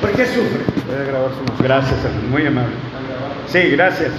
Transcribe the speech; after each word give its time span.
¿Por 0.00 0.12
qué 0.12 0.26
sufre? 0.26 0.60
Grabar 1.06 1.30
su. 1.30 1.62
Gracias, 1.62 1.98
muy 2.30 2.46
amable. 2.46 2.74
Sí, 3.46 3.70
gracias. 3.70 4.12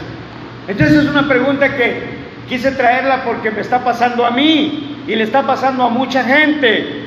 Entonces 0.68 0.98
es 0.98 1.10
una 1.10 1.28
pregunta 1.28 1.76
que 1.76 2.04
quise 2.48 2.72
traerla 2.72 3.24
porque 3.24 3.50
me 3.50 3.62
está 3.62 3.84
pasando 3.84 4.26
a 4.26 4.32
mí 4.32 5.04
y 5.08 5.16
le 5.16 5.24
está 5.24 5.42
pasando 5.46 5.84
a 5.84 5.90
mucha 5.90 6.24
gente. 6.24 7.06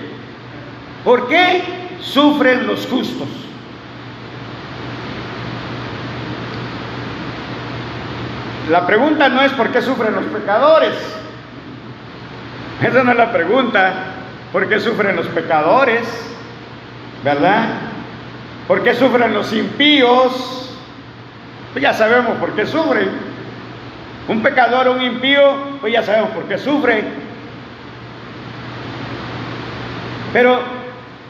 ¿Por 1.04 1.28
qué 1.28 1.62
sufren 2.00 2.66
los 2.66 2.86
justos? 2.86 3.28
La 8.70 8.86
pregunta 8.86 9.28
no 9.28 9.42
es 9.42 9.52
por 9.52 9.68
qué 9.70 9.82
sufren 9.82 10.14
los 10.14 10.24
pecadores. 10.24 10.94
Esa 12.82 13.04
no 13.04 13.12
es 13.12 13.16
la 13.16 13.30
pregunta. 13.32 13.92
¿Por 14.52 14.68
qué 14.68 14.80
sufren 14.80 15.16
los 15.16 15.26
pecadores? 15.26 16.02
¿Verdad? 17.22 17.93
¿Por 18.66 18.82
qué 18.82 18.94
sufren 18.94 19.34
los 19.34 19.52
impíos? 19.52 20.70
Pues 21.72 21.82
ya 21.82 21.92
sabemos 21.92 22.36
por 22.38 22.52
qué 22.52 22.66
sufren. 22.66 23.10
Un 24.28 24.42
pecador, 24.42 24.88
un 24.88 25.02
impío, 25.02 25.54
pues 25.80 25.92
ya 25.92 26.02
sabemos 26.02 26.30
por 26.30 26.44
qué 26.44 26.56
sufre. 26.56 27.04
Pero 30.32 30.60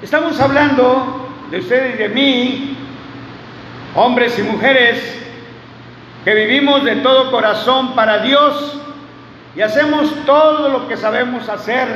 estamos 0.00 0.40
hablando 0.40 1.28
de 1.50 1.59
ustedes 1.59 1.96
y 1.96 1.98
de 1.98 2.09
mí, 2.09 2.76
hombres 3.96 4.38
y 4.38 4.42
mujeres, 4.42 5.20
que 6.24 6.34
vivimos 6.34 6.84
de 6.84 6.96
todo 6.96 7.32
corazón 7.32 7.95
para 7.95 8.18
Dios 8.18 8.80
y 9.56 9.60
hacemos 9.60 10.10
todo 10.24 10.68
lo 10.68 10.88
que 10.88 10.96
sabemos 10.96 11.48
hacer 11.48 11.88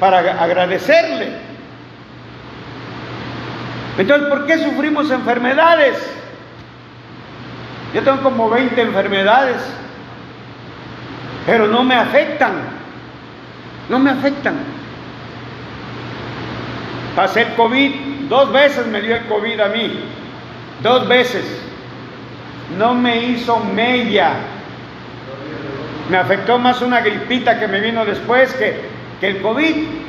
para 0.00 0.42
agradecerle. 0.42 1.43
Entonces, 3.96 4.28
¿por 4.28 4.46
qué 4.46 4.58
sufrimos 4.58 5.10
enfermedades? 5.10 5.96
Yo 7.94 8.02
tengo 8.02 8.22
como 8.22 8.50
20 8.50 8.80
enfermedades, 8.80 9.56
pero 11.46 11.68
no 11.68 11.84
me 11.84 11.94
afectan, 11.94 12.54
no 13.88 13.98
me 14.00 14.10
afectan. 14.10 14.56
Pasé 17.14 17.42
el 17.42 17.54
COVID, 17.54 17.92
dos 18.28 18.52
veces 18.52 18.86
me 18.88 19.00
dio 19.00 19.14
el 19.14 19.24
COVID 19.26 19.60
a 19.60 19.68
mí, 19.68 20.00
dos 20.82 21.06
veces 21.06 21.44
no 22.76 22.94
me 22.94 23.16
hizo 23.24 23.60
mella. 23.60 24.32
Me 26.10 26.16
afectó 26.16 26.58
más 26.58 26.82
una 26.82 27.00
gripita 27.00 27.58
que 27.58 27.68
me 27.68 27.80
vino 27.80 28.04
después 28.04 28.52
que, 28.54 28.80
que 29.20 29.28
el 29.28 29.42
COVID. 29.42 30.03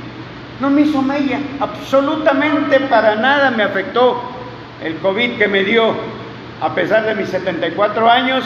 No 0.59 0.69
me 0.69 0.81
hizo 0.81 1.01
mella. 1.01 1.39
Absolutamente 1.59 2.79
para 2.81 3.15
nada 3.15 3.51
me 3.51 3.63
afectó 3.63 4.21
el 4.83 4.95
COVID 4.97 5.37
que 5.37 5.47
me 5.47 5.63
dio, 5.63 5.95
a 6.61 6.73
pesar 6.73 7.05
de 7.05 7.15
mis 7.15 7.29
74 7.29 8.09
años, 8.09 8.45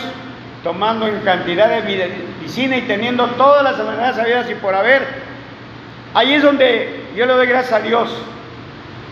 tomando 0.64 1.08
en 1.08 1.20
cantidad 1.20 1.70
de 1.70 1.82
medicina 1.82 2.78
y 2.78 2.82
teniendo 2.82 3.28
todas 3.32 3.64
las 3.64 3.80
enfermedades 3.80 4.18
habidas 4.18 4.50
y 4.50 4.56
por 4.56 4.76
haber. 4.76 5.06
Ahí 6.14 6.34
es 6.34 6.44
donde 6.44 7.08
yo 7.16 7.26
le 7.26 7.34
doy 7.34 7.48
gracias 7.48 7.74
a 7.74 7.84
Dios, 7.84 8.10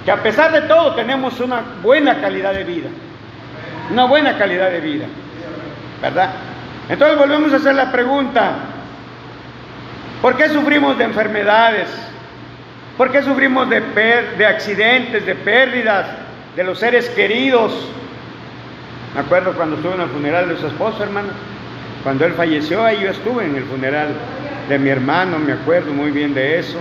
que 0.04 0.12
a 0.12 0.24
pesar 0.24 0.52
de 0.52 0.62
todo 0.62 0.96
tenemos 0.96 1.40
una 1.40 1.62
buena 1.84 2.20
calidad 2.20 2.54
de 2.54 2.64
vida 2.64 2.90
una 3.90 4.06
buena 4.06 4.38
calidad 4.38 4.72
de 4.72 4.82
vida, 4.82 5.06
¿verdad? 6.02 6.32
Entonces 6.90 7.18
volvemos 7.18 7.54
a 7.54 7.58
hacer 7.58 7.76
la 7.76 7.92
pregunta, 7.92 8.52
¿por 10.22 10.36
qué 10.36 10.50
sufrimos 10.50 10.98
de 10.98 11.06
enfermedades? 11.06 11.90
¿Por 12.98 13.12
qué 13.12 13.22
sufrimos 13.22 13.70
de, 13.70 13.80
de 13.80 14.46
accidentes, 14.46 15.24
de 15.24 15.36
pérdidas 15.36 16.08
de 16.56 16.64
los 16.64 16.80
seres 16.80 17.08
queridos? 17.10 17.72
Me 19.14 19.22
acuerdo 19.22 19.54
cuando 19.54 19.76
estuve 19.76 19.94
en 19.94 20.02
el 20.02 20.10
funeral 20.10 20.50
de 20.50 20.58
su 20.58 20.66
esposo, 20.66 21.04
hermano. 21.04 21.30
Cuando 22.02 22.26
él 22.26 22.34
falleció, 22.34 22.84
ahí 22.84 23.02
yo 23.02 23.12
estuve 23.12 23.46
en 23.46 23.56
el 23.56 23.64
funeral 23.66 24.10
de 24.68 24.80
mi 24.80 24.90
hermano, 24.90 25.38
me 25.38 25.54
acuerdo 25.54 25.94
muy 25.94 26.10
bien 26.10 26.34
de 26.34 26.58
eso. 26.60 26.80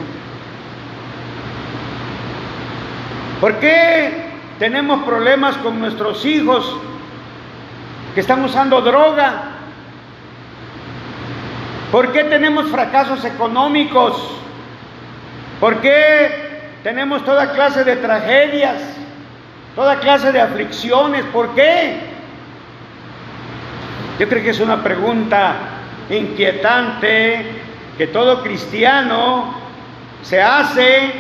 ¿Por 3.41 3.57
qué 3.57 4.31
tenemos 4.59 5.03
problemas 5.05 5.57
con 5.59 5.79
nuestros 5.79 6.25
hijos 6.25 6.79
que 8.15 8.21
están 8.21 8.43
usando 8.43 8.81
droga? 8.81 9.43
¿Por 11.93 12.13
qué 12.13 12.25
tenemos 12.25 12.71
fracasos 12.71 13.23
económicos? 13.27 14.41
¿Por 15.61 15.81
qué 15.81 16.59
tenemos 16.83 17.25
toda 17.25 17.53
clase 17.53 17.85
de 17.85 17.97
tragedias? 17.97 18.83
Toda 19.75 19.99
clase 20.01 20.33
de 20.33 20.41
aflicciones. 20.41 21.25
¿Por 21.27 21.55
qué? 21.55 22.01
Yo 24.19 24.29
creo 24.29 24.43
que 24.43 24.51
es 24.51 24.61
una 24.61 24.83
pregunta 24.83 25.55
inquietante 26.11 27.45
que 27.99 28.07
todo 28.07 28.43
cristiano 28.43 29.55
se 30.23 30.41
hace 30.43 31.13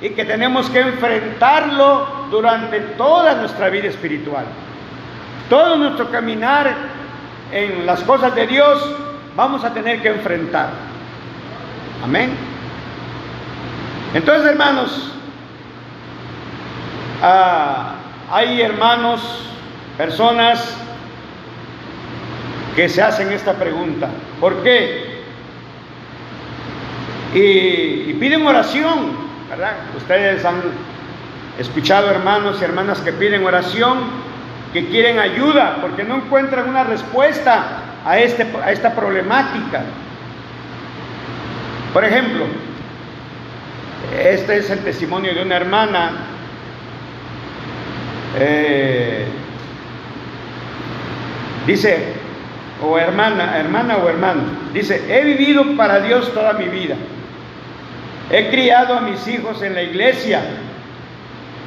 y 0.00 0.10
que 0.10 0.24
tenemos 0.24 0.68
que 0.70 0.80
enfrentarlo 0.80 2.28
durante 2.30 2.80
toda 2.80 3.34
nuestra 3.34 3.68
vida 3.68 3.88
espiritual. 3.88 4.44
Todo 5.48 5.76
nuestro 5.76 6.10
caminar 6.10 6.74
en 7.52 7.86
las 7.86 8.00
cosas 8.02 8.34
de 8.34 8.46
Dios 8.46 8.96
vamos 9.36 9.64
a 9.64 9.72
tener 9.72 10.00
que 10.00 10.08
enfrentar. 10.08 10.70
Amén. 12.02 12.51
Entonces, 14.14 14.50
hermanos, 14.50 15.12
ah, 17.22 17.94
hay 18.30 18.60
hermanos, 18.60 19.20
personas 19.96 20.76
que 22.76 22.88
se 22.88 23.02
hacen 23.02 23.32
esta 23.32 23.54
pregunta. 23.54 24.08
¿Por 24.40 24.62
qué? 24.62 25.22
Y, 27.34 28.10
y 28.10 28.16
piden 28.20 28.46
oración, 28.46 29.12
¿verdad? 29.48 29.74
Ustedes 29.96 30.44
han 30.44 30.62
escuchado 31.58 32.10
hermanos 32.10 32.58
y 32.60 32.64
hermanas 32.64 33.00
que 33.00 33.12
piden 33.12 33.44
oración 33.44 33.98
que 34.72 34.88
quieren 34.88 35.18
ayuda 35.18 35.78
porque 35.80 36.02
no 36.02 36.16
encuentran 36.16 36.68
una 36.68 36.84
respuesta 36.84 37.82
a, 38.04 38.18
este, 38.18 38.46
a 38.62 38.72
esta 38.72 38.94
problemática. 38.94 39.82
Por 41.92 42.04
ejemplo, 42.04 42.46
este 44.18 44.58
es 44.58 44.70
el 44.70 44.80
testimonio 44.80 45.34
de 45.34 45.42
una 45.42 45.56
hermana. 45.56 46.12
Eh, 48.38 49.26
dice, 51.66 52.14
o 52.82 52.98
hermana, 52.98 53.58
hermana 53.58 53.96
o 53.98 54.08
hermano, 54.08 54.42
dice, 54.72 55.02
he 55.08 55.24
vivido 55.24 55.76
para 55.76 56.00
Dios 56.00 56.32
toda 56.32 56.54
mi 56.54 56.66
vida. 56.66 56.96
He 58.30 58.50
criado 58.50 58.94
a 58.94 59.00
mis 59.00 59.26
hijos 59.28 59.62
en 59.62 59.74
la 59.74 59.82
iglesia 59.82 60.40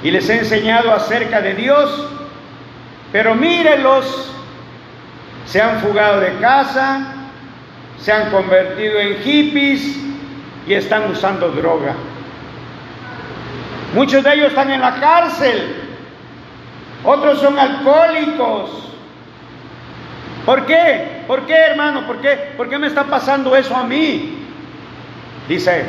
y 0.04 0.12
les 0.12 0.30
he 0.30 0.40
enseñado 0.40 0.92
acerca 0.92 1.42
de 1.42 1.54
Dios 1.54 2.10
pero 3.16 3.34
mírelos, 3.34 4.30
se 5.46 5.62
han 5.62 5.80
fugado 5.80 6.20
de 6.20 6.38
casa, 6.40 7.14
se 7.98 8.12
han 8.12 8.30
convertido 8.30 9.00
en 9.00 9.16
hippies 9.24 9.98
y 10.68 10.74
están 10.74 11.10
usando 11.10 11.48
droga. 11.50 11.94
Muchos 13.96 14.24
de 14.26 14.34
ellos 14.34 14.48
están 14.50 14.70
en 14.72 14.82
la 14.82 15.00
cárcel, 15.00 15.74
otros 17.06 17.40
son 17.40 17.58
alcohólicos. 17.58 18.90
¿Por 20.46 20.66
qué? 20.66 21.24
¿Por 21.26 21.46
qué, 21.46 21.56
hermano? 21.56 22.06
¿Por 22.06 22.20
qué? 22.20 22.52
¿Por 22.58 22.70
qué 22.70 22.78
me 22.78 22.88
está 22.88 23.06
pasando 23.06 23.56
eso 23.56 23.74
a 23.74 23.86
mí? 23.86 24.38
Dice 25.48 25.86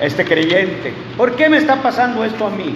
este 0.00 0.24
creyente, 0.24 0.92
¿por 1.16 1.36
qué 1.36 1.48
me 1.48 1.58
está 1.58 1.76
pasando 1.76 2.24
esto 2.24 2.48
a 2.48 2.50
mí? 2.50 2.74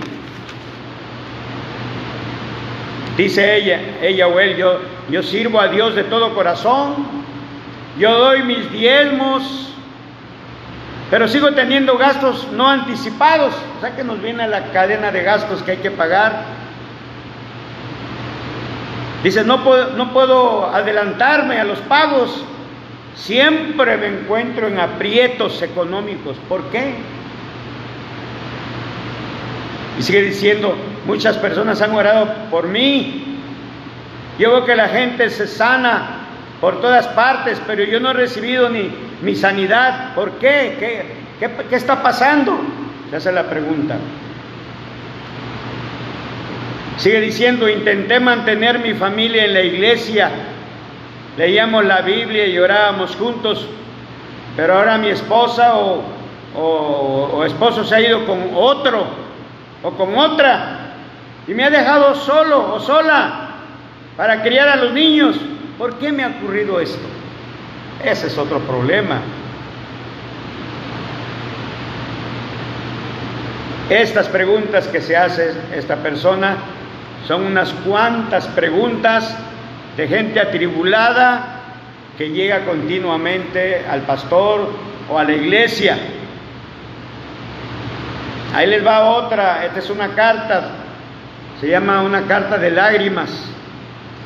Dice 3.16 3.56
ella, 3.56 3.80
ella 4.00 4.28
o 4.28 4.38
él, 4.38 4.56
yo, 4.56 4.78
yo 5.10 5.22
sirvo 5.22 5.60
a 5.60 5.68
Dios 5.68 5.94
de 5.96 6.04
todo 6.04 6.34
corazón, 6.34 6.94
yo 7.98 8.16
doy 8.16 8.42
mis 8.42 8.70
diezmos, 8.70 9.73
pero 11.14 11.28
sigo 11.28 11.52
teniendo 11.52 11.96
gastos 11.96 12.48
no 12.50 12.68
anticipados, 12.68 13.54
o 13.78 13.80
sea 13.80 13.94
que 13.94 14.02
nos 14.02 14.20
viene 14.20 14.48
la 14.48 14.72
cadena 14.72 15.12
de 15.12 15.22
gastos 15.22 15.62
que 15.62 15.70
hay 15.70 15.76
que 15.76 15.92
pagar. 15.92 16.42
Dice, 19.22 19.44
no 19.44 19.62
puedo, 19.62 19.90
no 19.90 20.12
puedo 20.12 20.74
adelantarme 20.74 21.60
a 21.60 21.62
los 21.62 21.78
pagos, 21.82 22.44
siempre 23.14 23.96
me 23.96 24.08
encuentro 24.08 24.66
en 24.66 24.80
aprietos 24.80 25.62
económicos. 25.62 26.36
¿Por 26.48 26.64
qué? 26.70 26.96
Y 29.96 30.02
sigue 30.02 30.22
diciendo, 30.22 30.74
muchas 31.06 31.38
personas 31.38 31.80
han 31.80 31.94
orado 31.94 32.26
por 32.50 32.66
mí. 32.66 33.38
Yo 34.36 34.50
veo 34.50 34.64
que 34.64 34.74
la 34.74 34.88
gente 34.88 35.30
se 35.30 35.46
sana 35.46 36.26
por 36.60 36.80
todas 36.80 37.06
partes, 37.06 37.62
pero 37.68 37.84
yo 37.84 38.00
no 38.00 38.10
he 38.10 38.14
recibido 38.14 38.68
ni 38.68 38.90
mi 39.24 39.34
sanidad. 39.34 40.14
¿Por 40.14 40.32
qué? 40.32 40.76
¿Qué, 41.40 41.50
qué, 41.68 41.76
está 41.76 42.02
pasando? 42.02 42.58
Se 43.10 43.16
hace 43.16 43.32
la 43.32 43.44
pregunta. 43.44 43.96
Sigue 46.96 47.20
diciendo, 47.20 47.68
intenté 47.68 48.20
mantener 48.20 48.78
mi 48.78 48.94
familia 48.94 49.44
en 49.44 49.54
la 49.54 49.62
iglesia, 49.62 50.30
leíamos 51.36 51.84
la 51.84 52.02
Biblia 52.02 52.46
y 52.46 52.56
orábamos 52.56 53.16
juntos, 53.16 53.66
pero 54.56 54.78
ahora 54.78 54.96
mi 54.96 55.08
esposa 55.08 55.76
o, 55.76 56.02
o, 56.56 57.44
esposo 57.44 57.82
se 57.84 57.96
ha 57.96 58.00
ido 58.00 58.24
con 58.24 58.50
otro 58.54 59.06
o 59.82 59.90
con 59.90 60.16
otra 60.16 60.92
y 61.48 61.52
me 61.52 61.64
ha 61.64 61.70
dejado 61.70 62.14
solo 62.14 62.74
o 62.74 62.80
sola 62.80 63.48
para 64.16 64.42
criar 64.42 64.68
a 64.68 64.76
los 64.76 64.92
niños. 64.92 65.36
¿Por 65.76 65.98
qué 65.98 66.12
me 66.12 66.22
ha 66.22 66.28
ocurrido 66.28 66.78
esto? 66.78 67.13
Ese 68.02 68.26
es 68.26 68.38
otro 68.38 68.60
problema. 68.60 69.20
Estas 73.90 74.28
preguntas 74.28 74.88
que 74.88 75.02
se 75.02 75.16
hace 75.16 75.52
esta 75.74 75.96
persona 75.96 76.56
son 77.26 77.44
unas 77.44 77.70
cuantas 77.86 78.46
preguntas 78.48 79.36
de 79.96 80.08
gente 80.08 80.40
atribulada 80.40 81.60
que 82.16 82.30
llega 82.30 82.64
continuamente 82.64 83.84
al 83.90 84.02
pastor 84.02 84.70
o 85.10 85.18
a 85.18 85.24
la 85.24 85.32
iglesia. 85.32 85.98
Ahí 88.54 88.68
les 88.68 88.86
va 88.86 89.04
otra, 89.04 89.66
esta 89.66 89.80
es 89.80 89.90
una 89.90 90.08
carta, 90.08 90.70
se 91.60 91.68
llama 91.68 92.02
una 92.02 92.22
carta 92.22 92.56
de 92.56 92.70
lágrimas. 92.70 93.30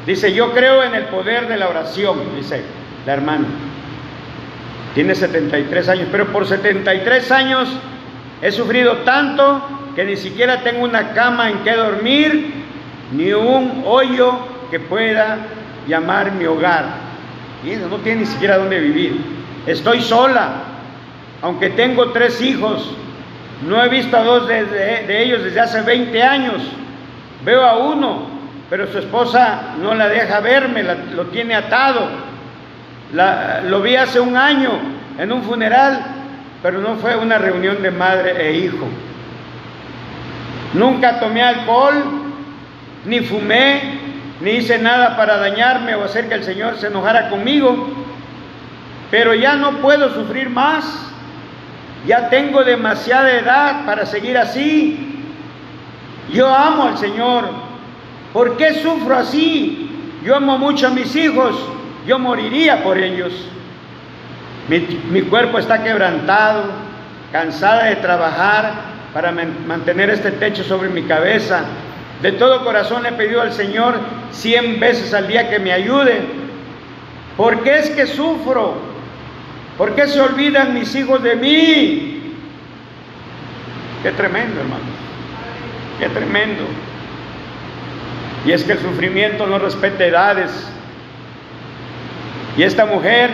Dice, 0.07 0.33
yo 0.33 0.53
creo 0.53 0.85
en 0.85 0.95
el 0.95 1.05
poder 1.05 1.49
de 1.49 1.57
la 1.57 1.69
oración, 1.69 2.37
dice 2.37 2.78
la 3.09 3.15
hermana. 3.15 3.47
Tiene 4.95 5.15
73 5.15 5.89
años, 5.89 6.09
pero 6.13 6.27
por 6.27 6.47
73 6.47 7.33
años 7.33 7.67
he 8.43 8.53
sufrido 8.53 8.99
tanto 8.99 9.63
que 9.97 10.05
ni 10.05 10.15
siquiera 10.15 10.61
tengo 10.63 10.85
una 10.85 11.15
cama 11.15 11.49
en 11.49 11.61
que 11.61 11.73
dormir, 11.73 12.53
ni 13.13 13.33
un 13.33 13.83
hoyo 13.87 14.39
que 14.71 14.79
pueda 14.79 15.39
llamar 15.89 16.33
mi 16.33 16.45
hogar. 16.45 16.85
Y 17.65 17.77
no 17.77 17.97
tiene 17.97 18.21
ni 18.21 18.27
siquiera 18.27 18.59
dónde 18.59 18.79
vivir. 18.79 19.19
Estoy 19.67 20.03
sola, 20.03 20.65
aunque 21.41 21.71
tengo 21.71 22.11
tres 22.11 22.43
hijos. 22.43 22.95
No 23.67 23.83
he 23.83 23.89
visto 23.89 24.19
a 24.19 24.23
dos 24.23 24.47
de, 24.47 25.23
ellos 25.23 25.45
desde 25.45 25.61
hace 25.61 25.81
20 25.81 26.23
años. 26.23 26.57
Veo 27.43 27.65
a 27.65 27.79
uno, 27.79 28.29
pero 28.69 28.87
su 28.93 28.99
esposa 28.99 29.77
no 29.81 29.95
la 29.95 30.11
deja 30.11 30.41
verme, 30.41 30.83
lo 30.83 31.25
tiene 31.29 31.55
atado. 31.55 32.28
Lo 33.13 33.83
vi 33.83 33.97
hace 33.97 34.21
un 34.21 34.37
año 34.37 34.71
en 35.19 35.33
un 35.33 35.43
funeral, 35.43 36.05
pero 36.63 36.81
no 36.81 36.97
fue 36.97 37.17
una 37.17 37.39
reunión 37.39 37.83
de 37.83 37.91
madre 37.91 38.49
e 38.49 38.59
hijo. 38.59 38.87
Nunca 40.75 41.19
tomé 41.19 41.43
alcohol, 41.43 41.95
ni 43.07 43.21
fumé, 43.21 43.99
ni 44.41 44.51
hice 44.53 44.79
nada 44.79 45.17
para 45.17 45.39
dañarme 45.39 45.95
o 45.95 46.05
hacer 46.05 46.29
que 46.29 46.35
el 46.35 46.45
Señor 46.45 46.77
se 46.77 46.89
enojara 46.89 47.31
conmigo, 47.31 47.89
pero 49.11 49.35
ya 49.35 49.55
no 49.55 49.79
puedo 49.79 50.13
sufrir 50.15 50.51
más, 50.51 50.85
ya 52.07 52.29
tengo 52.29 52.63
demasiada 52.63 53.33
edad 53.33 53.85
para 53.87 54.07
seguir 54.07 54.37
así. 54.37 55.25
Yo 56.33 56.55
amo 56.55 56.85
al 56.85 56.99
Señor, 56.99 57.49
¿por 58.33 58.57
qué 58.59 58.75
sufro 58.75 59.17
así? 59.17 59.91
Yo 60.23 60.37
amo 60.37 60.59
mucho 60.59 60.89
a 60.89 60.91
mis 60.91 61.17
hijos, 61.17 61.57
yo 62.09 62.19
moriría 62.19 62.83
por 62.83 62.99
ellos. 62.99 63.33
Mi, 64.69 65.23
cuerpo 65.23 65.59
está 65.59 65.85
quebrantado, 65.85 66.65
cansada 67.31 67.85
de 67.85 67.97
trabajar 67.97 68.73
para 69.15 69.31
mantener 69.33 70.11
este 70.11 70.33
techo 70.33 70.65
sobre 70.65 70.89
mi 70.89 71.03
cabeza 71.03 71.65
de 72.23 72.33
todo 72.33 72.65
corazón 72.65 73.07
he 73.07 73.13
pedido 73.13 73.41
al 73.41 73.53
Señor 73.53 73.95
cien 74.33 74.81
veces 74.81 75.15
al 75.15 75.29
día 75.29 75.49
que 75.49 75.59
me 75.59 75.73
ayude. 75.73 76.21
¿Por 77.37 77.63
qué 77.63 77.79
es 77.79 77.91
que 77.91 78.07
sufro? 78.07 78.75
¿Por 79.77 79.95
qué 79.95 80.09
se 80.09 80.21
olvidan 80.21 80.75
mis 80.75 80.93
hijos 80.97 81.23
de 81.23 81.37
mí? 81.37 82.35
Qué 84.03 84.11
tremendo, 84.13 84.61
hermano. 84.61 84.83
Qué 86.01 86.09
tremendo. 86.09 86.65
Y 88.45 88.53
es 88.53 88.65
que 88.65 88.73
el 88.73 88.79
sufrimiento 88.81 89.47
no 89.47 89.61
respeta 89.61 90.05
edades. 90.05 90.69
Y 92.59 92.65
esta 92.65 92.87
mujer 92.87 93.31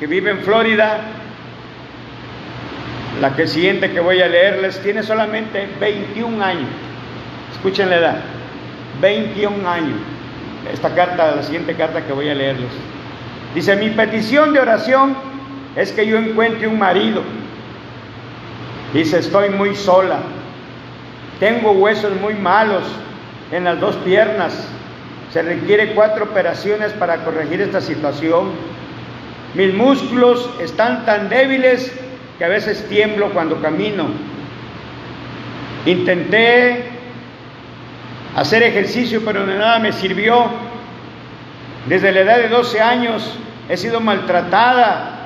que 0.00 0.06
vive 0.06 0.30
en 0.30 0.38
Florida, 0.38 1.00
la 3.20 3.36
que 3.36 3.46
siguiente 3.46 3.90
que 3.90 4.00
voy 4.00 4.22
a 4.22 4.28
leerles, 4.28 4.80
tiene 4.82 5.02
solamente 5.02 5.68
21 5.78 6.42
años. 6.42 6.70
Escuchen 7.52 7.90
la 7.90 7.96
edad, 7.96 8.20
21 9.02 9.68
años. 9.68 9.98
Esta 10.72 10.94
carta, 10.94 11.36
la 11.36 11.42
siguiente 11.42 11.74
carta 11.74 12.06
que 12.06 12.14
voy 12.14 12.30
a 12.30 12.34
leerles. 12.34 12.70
Dice, 13.54 13.76
mi 13.76 13.90
petición 13.90 14.54
de 14.54 14.60
oración 14.60 15.14
es 15.76 15.92
que 15.92 16.06
yo 16.06 16.16
encuentre 16.16 16.66
un 16.66 16.78
marido. 16.78 17.20
Dice, 18.94 19.18
estoy 19.18 19.50
muy 19.50 19.76
sola. 19.76 20.20
Tengo 21.38 21.72
huesos 21.72 22.18
muy 22.22 22.32
malos 22.32 22.84
en 23.52 23.64
las 23.64 23.78
dos 23.78 23.96
piernas. 23.96 24.66
Se 25.36 25.42
requiere 25.42 25.92
cuatro 25.92 26.24
operaciones 26.24 26.94
para 26.94 27.18
corregir 27.18 27.60
esta 27.60 27.82
situación. 27.82 28.52
Mis 29.52 29.74
músculos 29.74 30.48
están 30.62 31.04
tan 31.04 31.28
débiles 31.28 31.92
que 32.38 32.44
a 32.46 32.48
veces 32.48 32.88
tiemblo 32.88 33.28
cuando 33.34 33.60
camino. 33.60 34.06
Intenté 35.84 36.86
hacer 38.34 38.62
ejercicio, 38.62 39.20
pero 39.26 39.44
de 39.44 39.58
nada 39.58 39.78
me 39.78 39.92
sirvió. 39.92 40.46
Desde 41.86 42.12
la 42.12 42.20
edad 42.20 42.38
de 42.38 42.48
12 42.48 42.80
años 42.80 43.30
he 43.68 43.76
sido 43.76 44.00
maltratada. 44.00 45.18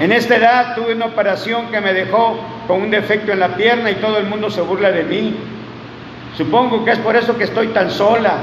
En 0.00 0.12
esta 0.12 0.36
edad 0.36 0.76
tuve 0.76 0.94
una 0.94 1.04
operación 1.04 1.66
que 1.70 1.82
me 1.82 1.92
dejó 1.92 2.40
con 2.66 2.80
un 2.80 2.90
defecto 2.90 3.32
en 3.32 3.40
la 3.40 3.54
pierna 3.54 3.90
y 3.90 3.96
todo 3.96 4.16
el 4.16 4.24
mundo 4.24 4.50
se 4.50 4.62
burla 4.62 4.90
de 4.92 5.02
mí. 5.02 5.36
Supongo 6.36 6.84
que 6.84 6.92
es 6.92 6.98
por 6.98 7.16
eso 7.16 7.36
que 7.36 7.44
estoy 7.44 7.68
tan 7.68 7.90
sola. 7.90 8.36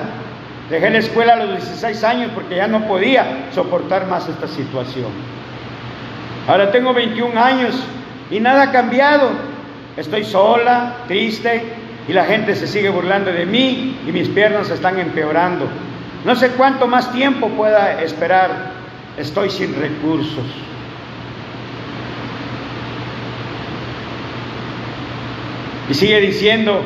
Dejé 0.69 0.89
la 0.89 0.99
escuela 0.99 1.33
a 1.33 1.35
los 1.37 1.49
16 1.57 2.03
años 2.03 2.31
porque 2.33 2.55
ya 2.55 2.67
no 2.67 2.87
podía 2.87 3.49
soportar 3.53 4.07
más 4.07 4.29
esta 4.29 4.47
situación. 4.47 5.09
Ahora 6.47 6.71
tengo 6.71 6.93
21 6.93 7.39
años 7.39 7.75
y 8.29 8.39
nada 8.39 8.63
ha 8.63 8.71
cambiado. 8.71 9.31
Estoy 9.97 10.23
sola, 10.23 10.95
triste, 11.07 11.63
y 12.07 12.13
la 12.13 12.25
gente 12.25 12.55
se 12.55 12.67
sigue 12.67 12.89
burlando 12.89 13.31
de 13.31 13.45
mí 13.45 13.99
y 14.07 14.11
mis 14.11 14.29
piernas 14.29 14.69
están 14.69 14.99
empeorando. 14.99 15.67
No 16.25 16.35
sé 16.35 16.49
cuánto 16.51 16.87
más 16.87 17.11
tiempo 17.11 17.49
pueda 17.49 18.01
esperar. 18.01 18.71
Estoy 19.17 19.49
sin 19.49 19.75
recursos. 19.75 20.45
Y 25.89 25.93
sigue 25.93 26.21
diciendo, 26.21 26.81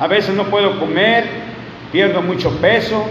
a 0.00 0.06
veces 0.08 0.34
no 0.34 0.44
puedo 0.44 0.78
comer, 0.80 1.24
pierdo 1.92 2.20
mucho 2.22 2.50
peso 2.58 3.04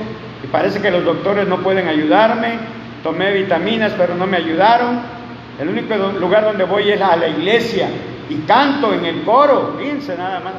y 0.43 0.47
parece 0.47 0.81
que 0.81 0.91
los 0.91 1.05
doctores 1.05 1.47
no 1.47 1.59
pueden 1.59 1.87
ayudarme. 1.87 2.59
Tomé 3.03 3.31
vitaminas 3.31 3.93
pero 3.97 4.15
no 4.15 4.27
me 4.27 4.37
ayudaron. 4.37 4.99
El 5.59 5.69
único 5.69 5.95
lugar 6.19 6.43
donde 6.45 6.65
voy 6.65 6.91
es 6.91 7.01
a 7.01 7.15
la 7.15 7.27
iglesia 7.27 7.87
y 8.29 8.35
canto 8.47 8.93
en 8.93 9.05
el 9.05 9.21
coro. 9.23 9.75
Fíjense 9.79 10.17
nada 10.17 10.39
más. 10.41 10.53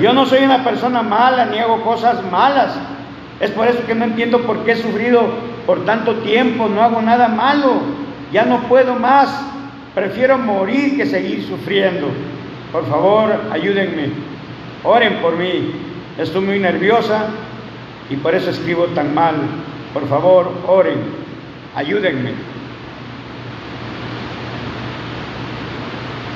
Yo 0.00 0.12
no 0.12 0.26
soy 0.26 0.44
una 0.44 0.62
persona 0.62 1.02
mala 1.02 1.46
ni 1.46 1.58
hago 1.58 1.82
cosas 1.82 2.22
malas. 2.30 2.76
Es 3.40 3.50
por 3.50 3.66
eso 3.66 3.84
que 3.86 3.94
no 3.94 4.04
entiendo 4.04 4.40
por 4.40 4.64
qué 4.64 4.72
he 4.72 4.76
sufrido 4.76 5.22
por 5.66 5.84
tanto 5.84 6.16
tiempo. 6.16 6.68
No 6.68 6.82
hago 6.82 7.00
nada 7.00 7.28
malo. 7.28 7.80
Ya 8.32 8.44
no 8.44 8.60
puedo 8.68 8.94
más. 8.94 9.28
Prefiero 9.94 10.36
morir 10.36 10.96
que 10.96 11.06
seguir 11.06 11.46
sufriendo. 11.46 12.08
Por 12.72 12.86
favor, 12.88 13.32
ayúdenme. 13.52 14.33
Oren 14.84 15.16
por 15.16 15.36
mí. 15.36 15.72
Estoy 16.18 16.42
muy 16.42 16.58
nerviosa 16.58 17.26
y 18.10 18.16
por 18.16 18.34
eso 18.34 18.50
escribo 18.50 18.84
tan 18.88 19.14
mal. 19.14 19.34
Por 19.92 20.06
favor, 20.08 20.52
oren. 20.66 21.02
Ayúdenme. 21.74 22.32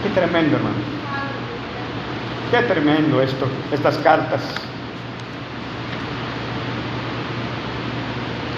Qué 0.02 0.08
tremendo, 0.10 0.56
hermano. 0.56 0.76
Qué 2.50 2.62
tremendo 2.62 3.20
esto, 3.20 3.46
estas 3.70 3.98
cartas. 3.98 4.42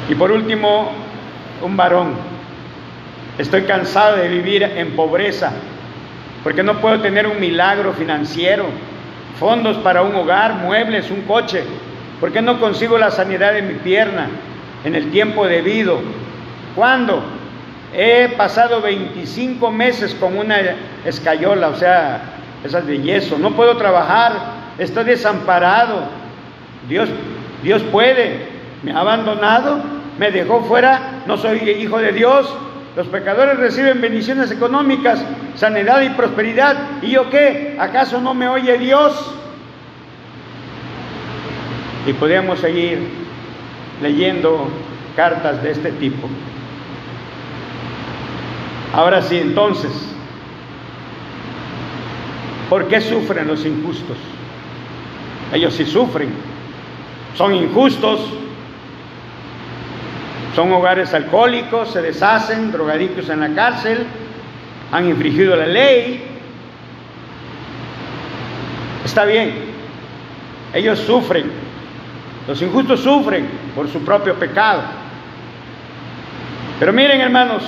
Y 0.08 0.14
por 0.14 0.30
último, 0.30 0.92
un 1.62 1.76
varón. 1.76 2.14
Estoy 3.38 3.62
cansado 3.62 4.16
de 4.16 4.28
vivir 4.28 4.62
en 4.62 4.94
pobreza, 4.94 5.52
porque 6.44 6.62
no 6.62 6.80
puedo 6.80 7.00
tener 7.00 7.26
un 7.26 7.40
milagro 7.40 7.92
financiero, 7.92 8.66
fondos 9.40 9.78
para 9.78 10.02
un 10.02 10.14
hogar, 10.14 10.52
muebles, 10.56 11.10
un 11.10 11.22
coche, 11.22 11.64
porque 12.20 12.42
no 12.42 12.60
consigo 12.60 12.98
la 12.98 13.10
sanidad 13.10 13.54
de 13.54 13.62
mi 13.62 13.74
pierna 13.74 14.28
en 14.84 14.94
el 14.94 15.10
tiempo 15.10 15.46
debido. 15.46 15.98
¿Cuándo? 16.76 17.22
He 17.94 18.28
pasado 18.36 18.82
25 18.82 19.70
meses 19.70 20.14
con 20.14 20.36
una 20.36 20.56
escayola, 21.06 21.68
o 21.68 21.74
sea, 21.74 22.20
esas 22.62 22.86
de 22.86 23.00
yeso. 23.00 23.38
No 23.38 23.52
puedo 23.52 23.78
trabajar, 23.78 24.32
estoy 24.78 25.04
desamparado. 25.04 26.02
Dios, 26.86 27.08
Dios 27.62 27.82
puede, 27.84 28.46
me 28.82 28.92
ha 28.92 29.00
abandonado, 29.00 29.80
me 30.18 30.30
dejó 30.30 30.62
fuera, 30.64 31.22
no 31.26 31.38
soy 31.38 31.58
hijo 31.70 31.98
de 31.98 32.12
Dios. 32.12 32.54
Los 32.96 33.06
pecadores 33.06 33.58
reciben 33.58 34.00
bendiciones 34.00 34.50
económicas, 34.50 35.24
sanidad 35.54 36.00
y 36.02 36.10
prosperidad. 36.10 36.76
¿Y 37.02 37.12
yo 37.12 37.30
qué? 37.30 37.76
¿Acaso 37.78 38.20
no 38.20 38.34
me 38.34 38.48
oye 38.48 38.78
Dios? 38.78 39.34
Y 42.06 42.12
podríamos 42.14 42.58
seguir 42.58 42.98
leyendo 44.02 44.68
cartas 45.14 45.62
de 45.62 45.70
este 45.70 45.92
tipo. 45.92 46.28
Ahora 48.92 49.22
sí, 49.22 49.38
entonces, 49.38 49.92
¿por 52.68 52.88
qué 52.88 53.00
sufren 53.00 53.46
los 53.46 53.64
injustos? 53.64 54.16
Ellos 55.52 55.74
sí 55.74 55.84
sufren, 55.84 56.30
son 57.36 57.54
injustos, 57.54 58.20
son 60.54 60.72
hogares 60.72 61.14
alcohólicos, 61.14 61.92
se 61.92 62.02
deshacen, 62.02 62.72
drogadictos 62.72 63.28
en 63.28 63.40
la 63.40 63.54
cárcel, 63.54 64.04
han 64.90 65.08
infringido 65.08 65.54
la 65.54 65.66
ley. 65.66 66.24
Está 69.04 69.24
bien, 69.24 69.54
ellos 70.74 70.98
sufren, 70.98 71.50
los 72.48 72.60
injustos 72.62 73.00
sufren 73.00 73.48
por 73.74 73.88
su 73.88 74.04
propio 74.04 74.34
pecado. 74.34 74.82
Pero 76.78 76.92
miren 76.92 77.20
hermanos, 77.20 77.62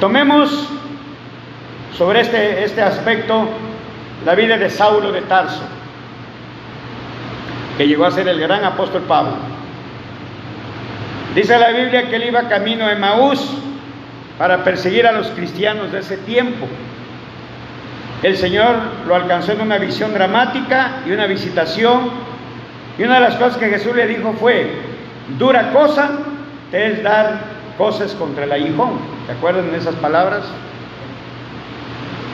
tomemos 0.00 0.68
sobre 1.96 2.20
este, 2.20 2.64
este 2.64 2.82
aspecto 2.82 3.48
la 4.24 4.34
vida 4.34 4.56
de 4.56 4.70
Saulo 4.70 5.10
de 5.10 5.22
Tarso, 5.22 5.62
que 7.76 7.86
llegó 7.86 8.04
a 8.04 8.10
ser 8.10 8.28
el 8.28 8.38
gran 8.40 8.64
apóstol 8.64 9.02
Pablo. 9.02 9.57
Dice 11.38 11.56
la 11.56 11.70
Biblia 11.70 12.08
que 12.08 12.16
él 12.16 12.24
iba 12.24 12.48
camino 12.48 12.88
de 12.88 12.96
Maús 12.96 13.48
para 14.38 14.64
perseguir 14.64 15.06
a 15.06 15.12
los 15.12 15.28
cristianos 15.28 15.92
de 15.92 16.00
ese 16.00 16.16
tiempo. 16.16 16.66
El 18.24 18.36
Señor 18.36 18.74
lo 19.06 19.14
alcanzó 19.14 19.52
en 19.52 19.60
una 19.60 19.78
visión 19.78 20.12
dramática 20.12 20.96
y 21.06 21.12
una 21.12 21.26
visitación. 21.26 22.10
Y 22.98 23.04
una 23.04 23.14
de 23.14 23.20
las 23.20 23.36
cosas 23.36 23.56
que 23.56 23.68
Jesús 23.68 23.94
le 23.94 24.08
dijo 24.08 24.32
fue, 24.32 24.68
dura 25.38 25.70
cosa 25.72 26.10
te 26.72 26.88
es 26.88 27.04
dar 27.04 27.38
cosas 27.76 28.14
contra 28.14 28.42
el 28.42 28.50
aguijón. 28.50 28.98
¿Se 29.26 29.32
acuerdan 29.34 29.70
de 29.70 29.78
esas 29.78 29.94
palabras? 29.94 30.42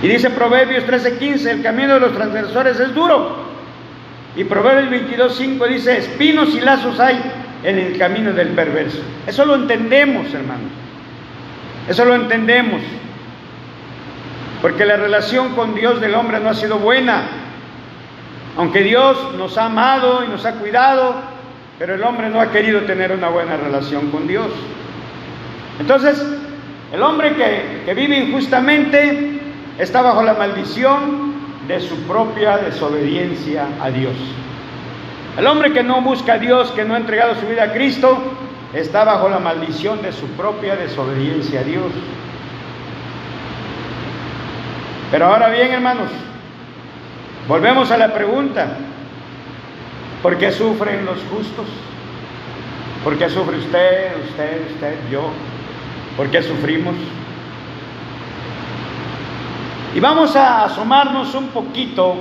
Y 0.03 0.09
dice 0.09 0.31
Proverbios 0.31 0.87
13:15, 0.87 1.51
el 1.51 1.63
camino 1.63 1.93
de 1.93 2.01
los 2.01 2.15
transgresores 2.15 2.81
es 2.81 2.95
duro. 2.95 3.37
Y 4.35 4.45
Proverbios 4.45 4.91
22:5 4.91 5.69
dice, 5.69 5.99
espinos 5.99 6.55
y 6.55 6.61
lazos 6.63 6.99
hay 6.99 7.21
en 7.65 7.79
el 7.79 7.99
camino 7.99 8.33
del 8.33 8.49
perverso. 8.49 9.01
Eso 9.27 9.45
lo 9.45 9.55
entendemos, 9.55 10.33
hermanos. 10.33 10.71
Eso 11.89 12.05
lo 12.05 12.15
entendemos. 12.15 12.81
Porque 14.63 14.85
la 14.85 14.97
relación 14.97 15.55
con 15.55 15.75
Dios 15.75 16.01
del 16.01 16.15
hombre 16.15 16.41
no 16.41 16.51
ha 16.51 16.55
sido 16.55 16.79
buena. 16.79 17.23
Aunque 18.57 18.83
Dios 18.83 19.35
nos 19.37 19.59
ha 19.59 19.67
amado 19.67 20.25
y 20.25 20.29
nos 20.29 20.45
ha 20.47 20.53
cuidado, 20.53 21.17
pero 21.79 21.95
el 21.95 22.03
hombre 22.05 22.29
no 22.29 22.41
ha 22.41 22.53
querido 22.53 22.83
tener 22.83 23.11
una 23.13 23.29
buena 23.29 23.57
relación 23.57 24.11
con 24.11 24.29
Dios. 24.29 24.47
Entonces, 25.81 26.25
el 26.93 27.03
hombre 27.03 27.35
que, 27.35 27.83
que 27.85 27.95
vive 27.95 28.19
injustamente 28.19 29.41
está 29.79 30.03
bajo 30.03 30.23
la 30.23 30.35
maldición 30.35 31.35
de 31.67 31.81
su 31.81 31.97
propia 32.03 32.59
desobediencia 32.59 33.67
a 33.81 33.91
Dios. 33.91 34.15
El 35.37 35.47
hombre 35.49 35.73
que 35.73 35.83
no 35.83 36.01
busca 36.01 36.35
a 36.35 36.39
Dios, 36.39 36.71
que 36.73 36.85
no 36.85 36.95
ha 36.95 36.99
entregado 36.99 37.35
su 37.35 37.47
vida 37.47 37.65
a 37.65 37.73
Cristo, 37.73 38.19
está 38.73 39.05
bajo 39.05 39.29
la 39.29 39.41
maldición 39.41 40.01
de 40.01 40.13
su 40.13 40.27
propia 40.29 40.77
desobediencia 40.77 41.61
a 41.61 41.65
Dios. 41.65 41.93
Pero 45.11 45.27
ahora 45.27 45.49
bien, 45.49 45.73
hermanos, 45.73 46.09
volvemos 47.49 47.91
a 47.91 47.97
la 47.97 48.15
pregunta. 48.15 48.77
¿Por 50.23 50.39
qué 50.39 50.53
sufren 50.53 51.05
los 51.05 51.19
justos? 51.31 51.67
¿Por 53.03 53.19
qué 53.19 53.29
sufre 53.29 53.59
usted, 53.59 54.13
usted, 54.29 54.71
usted, 54.73 54.99
yo? 55.11 55.31
¿Por 56.17 56.31
qué 56.31 56.43
sufrimos? 56.43 56.95
Y 59.95 60.01
vamos 60.01 60.35
a 60.37 60.65
asomarnos 60.65 61.35
un 61.35 61.49
poquito 61.49 62.17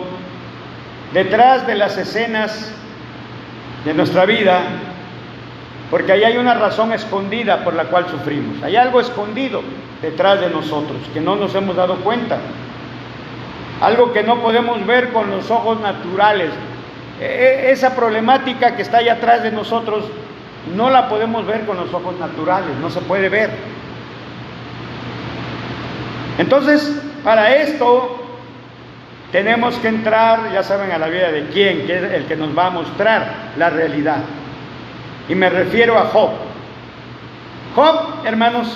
detrás 1.13 1.65
de 1.65 1.75
las 1.75 1.98
escenas 1.98 2.72
de 3.86 3.94
nuestra 3.94 4.25
vida, 4.25 4.62
porque 5.92 6.12
ahí 6.12 6.24
hay 6.24 6.38
una 6.38 6.54
razón 6.54 6.94
escondida 6.94 7.63
por 7.63 7.74
la 7.74 7.86
cual 7.86 8.08
sufrimos. 8.10 8.63
Hay 8.63 8.75
algo 8.75 9.00
escondido 9.00 9.62
detrás 10.02 10.40
de 10.42 10.50
nosotros 10.50 10.98
que 11.13 11.22
no 11.22 11.36
nos 11.36 11.54
hemos 11.56 11.75
dado 11.75 11.98
cuenta. 11.98 12.40
Algo 13.82 14.13
que 14.13 14.24
no 14.24 14.42
podemos 14.42 14.86
ver 14.86 15.12
con 15.12 15.30
los 15.30 15.52
ojos 15.52 15.80
naturales. 15.82 16.50
E, 17.20 17.25
e, 17.25 17.72
esa 17.72 17.96
problemática 17.96 18.75
que 18.75 18.82
está 18.82 18.98
ahí 18.98 19.10
atrás 19.10 19.44
de 19.44 19.52
nosotros 19.52 20.06
no 20.75 20.90
la 20.90 21.10
podemos 21.10 21.46
ver 21.46 21.66
con 21.66 21.78
los 21.78 21.94
ojos 21.94 22.18
naturales, 22.20 22.75
no 22.82 22.90
se 22.90 23.02
puede 23.02 23.30
ver. 23.30 23.52
Entonces, 26.38 27.00
para 27.24 27.56
esto 27.56 28.23
tenemos 29.34 29.75
que 29.78 29.88
entrar, 29.88 30.54
ya 30.54 30.62
saben, 30.62 30.92
a 30.92 31.00
la 31.00 31.08
vida 31.08 31.32
de 31.32 31.48
quién, 31.48 31.88
que 31.88 31.98
es 31.98 32.04
el 32.04 32.25
que 32.25 32.36
nos 32.36 32.56
va 32.56 32.68
a 32.68 32.70
mostrar 32.70 33.52
la 33.58 33.72
realidad. 33.72 34.20
Y 35.28 35.34
me 35.34 35.50
refiero 35.50 35.98
a 35.98 36.06
Job. 36.06 36.30
Job, 37.75 38.25
hermanos, 38.25 38.68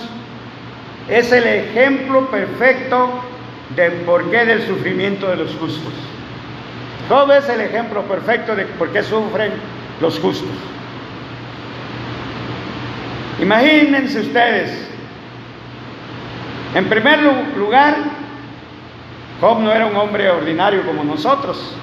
es 1.07 1.31
el 1.31 1.45
ejemplo 1.45 2.31
perfecto 2.31 3.21
del 3.75 3.93
porqué 3.97 4.45
del 4.45 4.65
sufrimiento 4.65 5.29
de 5.29 5.35
los 5.35 5.51
justos. 5.57 5.93
Job 7.07 7.31
es 7.33 7.47
el 7.49 7.61
ejemplo 7.61 8.01
perfecto 8.01 8.55
de 8.55 8.65
por 8.65 8.89
qué 8.89 9.03
sufren 9.03 9.51
los 10.01 10.19
justos. 10.19 10.49
Imagínense 13.39 14.21
ustedes, 14.21 14.89
en 16.73 16.89
primer 16.89 17.19
lugar, 17.55 18.16
Job 19.39 19.59
no 19.59 19.71
era 19.71 19.85
un 19.85 19.95
hombre 19.95 20.29
ordinario 20.29 20.85
como 20.85 21.03
nosotros. 21.03 21.75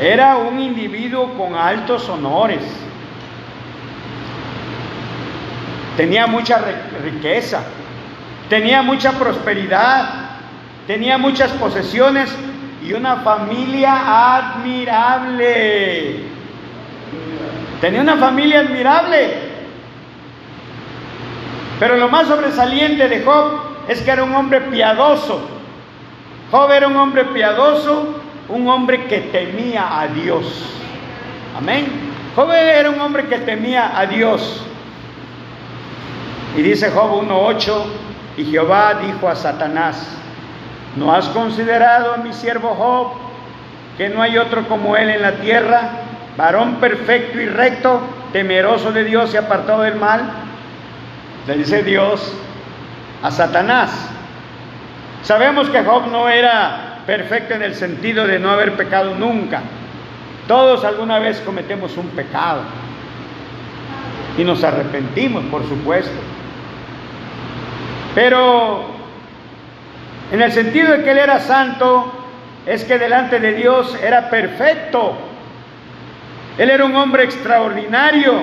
Era 0.00 0.36
un 0.36 0.60
individuo 0.60 1.34
con 1.34 1.54
altos 1.56 2.08
honores. 2.08 2.62
Tenía 5.96 6.26
mucha 6.26 6.62
riqueza, 7.02 7.62
tenía 8.48 8.80
mucha 8.80 9.12
prosperidad, 9.12 10.08
tenía 10.86 11.18
muchas 11.18 11.50
posesiones 11.52 12.34
y 12.82 12.92
una 12.92 13.16
familia 13.16 14.36
admirable. 14.36 16.20
Tenía 17.80 18.00
una 18.00 18.16
familia 18.16 18.60
admirable. 18.60 19.50
Pero 21.78 21.96
lo 21.96 22.08
más 22.08 22.28
sobresaliente 22.28 23.08
de 23.08 23.22
Job 23.24 23.60
es 23.88 24.00
que 24.00 24.10
era 24.10 24.22
un 24.22 24.34
hombre 24.34 24.60
piadoso. 24.62 25.59
Job 26.50 26.72
era 26.72 26.88
un 26.88 26.96
hombre 26.96 27.24
piadoso, 27.26 28.20
un 28.48 28.68
hombre 28.68 29.04
que 29.04 29.18
temía 29.18 30.00
a 30.00 30.08
Dios. 30.08 30.64
Amén. 31.56 31.86
Job 32.34 32.50
era 32.50 32.90
un 32.90 33.00
hombre 33.00 33.26
que 33.26 33.38
temía 33.38 33.96
a 33.96 34.06
Dios. 34.06 34.64
Y 36.56 36.62
dice 36.62 36.90
Job 36.90 37.22
1.8, 37.22 37.84
y 38.36 38.44
Jehová 38.46 38.94
dijo 39.06 39.28
a 39.28 39.36
Satanás, 39.36 40.08
¿no 40.96 41.14
has 41.14 41.28
considerado 41.28 42.14
a 42.14 42.16
mi 42.16 42.32
siervo 42.32 42.74
Job, 42.74 43.12
que 43.96 44.08
no 44.08 44.20
hay 44.20 44.36
otro 44.36 44.66
como 44.66 44.96
él 44.96 45.10
en 45.10 45.22
la 45.22 45.32
tierra, 45.36 45.90
varón 46.36 46.76
perfecto 46.76 47.40
y 47.40 47.46
recto, 47.46 48.00
temeroso 48.32 48.90
de 48.90 49.04
Dios 49.04 49.32
y 49.34 49.36
apartado 49.36 49.82
del 49.82 49.94
mal? 49.94 50.22
Le 51.46 51.56
dice 51.58 51.84
Dios 51.84 52.34
a 53.22 53.30
Satanás. 53.30 53.90
Sabemos 55.22 55.68
que 55.68 55.82
Job 55.82 56.06
no 56.06 56.28
era 56.28 57.02
perfecto 57.06 57.54
en 57.54 57.62
el 57.62 57.74
sentido 57.74 58.26
de 58.26 58.38
no 58.38 58.50
haber 58.50 58.76
pecado 58.76 59.14
nunca. 59.14 59.62
Todos 60.46 60.84
alguna 60.84 61.18
vez 61.18 61.40
cometemos 61.40 61.96
un 61.96 62.08
pecado 62.08 62.62
y 64.38 64.44
nos 64.44 64.64
arrepentimos, 64.64 65.44
por 65.44 65.66
supuesto. 65.68 66.18
Pero 68.14 68.84
en 70.32 70.42
el 70.42 70.52
sentido 70.52 70.92
de 70.92 71.04
que 71.04 71.10
él 71.10 71.18
era 71.18 71.40
santo, 71.40 72.12
es 72.66 72.84
que 72.84 72.98
delante 72.98 73.40
de 73.40 73.54
Dios 73.54 73.96
era 74.02 74.30
perfecto. 74.30 75.16
Él 76.58 76.70
era 76.70 76.84
un 76.84 76.94
hombre 76.94 77.24
extraordinario. 77.24 78.34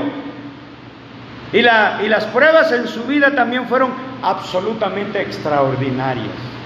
Y, 1.53 1.59
y 1.59 2.09
las 2.09 2.25
pruebas 2.25 2.71
en 2.71 2.87
su 2.87 3.03
vida 3.03 3.31
también 3.31 3.67
fueron 3.67 3.91
absolutamente 4.21 5.21
extraordinarias. 5.21 6.56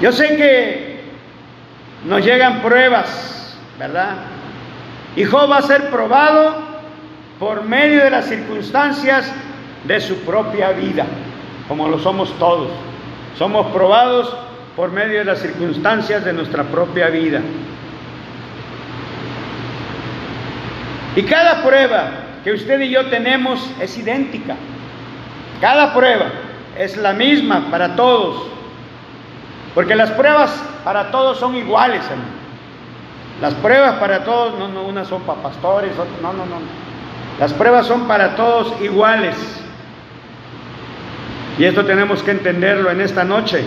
Yo 0.00 0.12
sé 0.12 0.36
que 0.36 1.00
nos 2.06 2.24
llegan 2.24 2.62
pruebas, 2.62 3.58
¿verdad? 3.78 4.16
Y 5.14 5.24
Job 5.24 5.50
va 5.50 5.58
a 5.58 5.62
ser 5.62 5.90
probado 5.90 6.56
por 7.38 7.64
medio 7.64 8.04
de 8.04 8.10
las 8.10 8.26
circunstancias 8.26 9.30
de 9.84 10.00
su 10.00 10.16
propia 10.20 10.70
vida, 10.70 11.04
como 11.68 11.88
lo 11.88 11.98
somos 11.98 12.32
todos. 12.38 12.70
Somos 13.36 13.66
probados 13.68 14.34
por 14.76 14.90
medio 14.92 15.18
de 15.18 15.24
las 15.24 15.40
circunstancias 15.40 16.24
de 16.24 16.32
nuestra 16.32 16.64
propia 16.64 17.08
vida. 17.08 17.40
Y 21.16 21.22
cada 21.22 21.62
prueba 21.62 22.10
que 22.44 22.52
usted 22.52 22.80
y 22.80 22.90
yo 22.90 23.06
tenemos 23.06 23.68
es 23.80 23.98
idéntica. 23.98 24.56
Cada 25.60 25.92
prueba 25.92 26.26
es 26.78 26.96
la 26.96 27.12
misma 27.12 27.66
para 27.70 27.96
todos. 27.96 28.59
Porque 29.74 29.94
las 29.94 30.10
pruebas 30.10 30.50
para 30.84 31.10
todos 31.10 31.38
son 31.38 31.54
iguales, 31.56 32.02
Las 33.40 33.54
pruebas 33.54 33.94
para 33.94 34.24
todos, 34.24 34.58
no, 34.58 34.68
no, 34.68 34.82
unas 34.82 35.08
son 35.08 35.22
para 35.22 35.40
pastores, 35.42 35.92
otras, 35.92 36.20
no, 36.20 36.32
no, 36.32 36.44
no. 36.44 36.56
Las 37.38 37.52
pruebas 37.54 37.86
son 37.86 38.06
para 38.06 38.36
todos 38.36 38.74
iguales. 38.82 39.36
Y 41.58 41.64
esto 41.64 41.84
tenemos 41.84 42.22
que 42.22 42.32
entenderlo 42.32 42.90
en 42.90 43.00
esta 43.00 43.24
noche. 43.24 43.64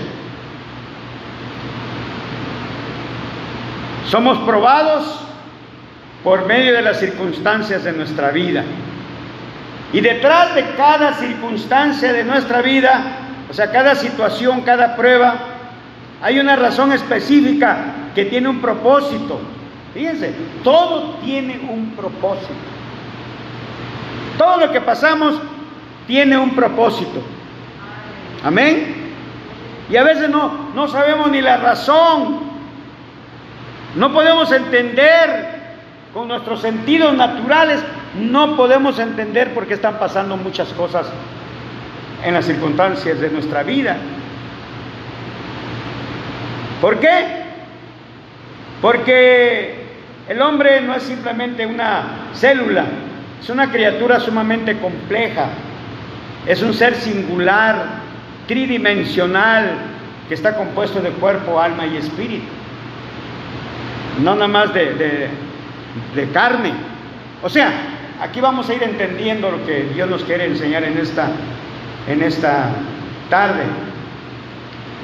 Somos 4.08 4.38
probados 4.40 5.22
por 6.24 6.46
medio 6.46 6.74
de 6.74 6.82
las 6.82 7.00
circunstancias 7.00 7.84
de 7.84 7.94
nuestra 7.94 8.30
vida. 8.30 8.64
Y 9.92 10.02
detrás 10.02 10.56
de 10.56 10.66
cada 10.76 11.14
circunstancia 11.14 12.14
de 12.14 12.24
nuestra 12.24 12.62
vida, 12.62 13.04
o 13.50 13.54
sea, 13.54 13.72
cada 13.72 13.96
situación, 13.96 14.62
cada 14.62 14.96
prueba, 14.96 15.53
hay 16.24 16.40
una 16.40 16.56
razón 16.56 16.92
específica 16.92 17.94
que 18.16 18.26
tiene 18.26 18.50
un 18.50 18.60
propósito. 18.60 19.40
Fíjense, 19.94 20.34
todo 20.64 21.18
tiene 21.24 21.60
un 21.70 21.92
propósito. 21.92 22.54
Todo 24.40 24.58
lo 24.58 24.72
que 24.72 24.82
pasamos 24.82 25.36
tiene 26.08 26.36
un 26.36 26.56
propósito. 26.56 27.22
Amén. 28.44 29.14
Y 29.90 29.96
a 29.96 30.04
veces 30.04 30.30
no, 30.30 30.72
no 30.74 30.88
sabemos 30.88 31.30
ni 31.30 31.42
la 31.42 31.58
razón. 31.58 32.40
No 33.96 34.12
podemos 34.12 34.52
entender 34.52 35.62
con 36.12 36.28
nuestros 36.28 36.62
sentidos 36.62 37.14
naturales 37.14 37.84
no 38.20 38.56
podemos 38.56 39.00
entender 39.00 39.54
por 39.54 39.66
qué 39.66 39.74
están 39.74 39.98
pasando 39.98 40.38
muchas 40.38 40.70
cosas 40.74 41.08
en 42.24 42.34
las 42.34 42.46
circunstancias 42.46 43.20
de 43.20 43.30
nuestra 43.30 43.64
vida. 43.64 43.98
¿Por 46.84 47.00
qué? 47.00 47.24
Porque 48.82 49.74
el 50.28 50.42
hombre 50.42 50.82
no 50.82 50.94
es 50.94 51.04
simplemente 51.04 51.66
una 51.66 52.28
célula, 52.34 52.84
es 53.42 53.50
una 53.50 53.72
criatura 53.72 54.20
sumamente 54.20 54.78
compleja, 54.80 55.46
es 56.46 56.62
un 56.62 56.74
ser 56.74 56.96
singular, 56.96 57.86
tridimensional, 58.50 59.76
que 60.28 60.34
está 60.34 60.58
compuesto 60.58 61.00
de 61.00 61.12
cuerpo, 61.12 61.58
alma 61.58 61.86
y 61.86 61.96
espíritu. 61.96 62.52
No 64.22 64.36
nada 64.36 64.50
más 64.50 64.74
de, 64.74 65.30
de 66.14 66.30
carne. 66.34 66.74
O 67.42 67.48
sea, 67.48 67.72
aquí 68.20 68.42
vamos 68.42 68.70
a 68.70 68.74
ir 68.74 68.84
entendiendo 68.84 69.52
lo 69.52 69.66
que 69.66 69.84
Dios 69.94 70.10
nos 70.10 70.26
quiere 70.26 70.48
enseñar 70.48 70.84
en 70.84 70.98
esta, 70.98 71.30
en 72.10 72.22
esta 72.22 72.72
tarde. 73.30 73.64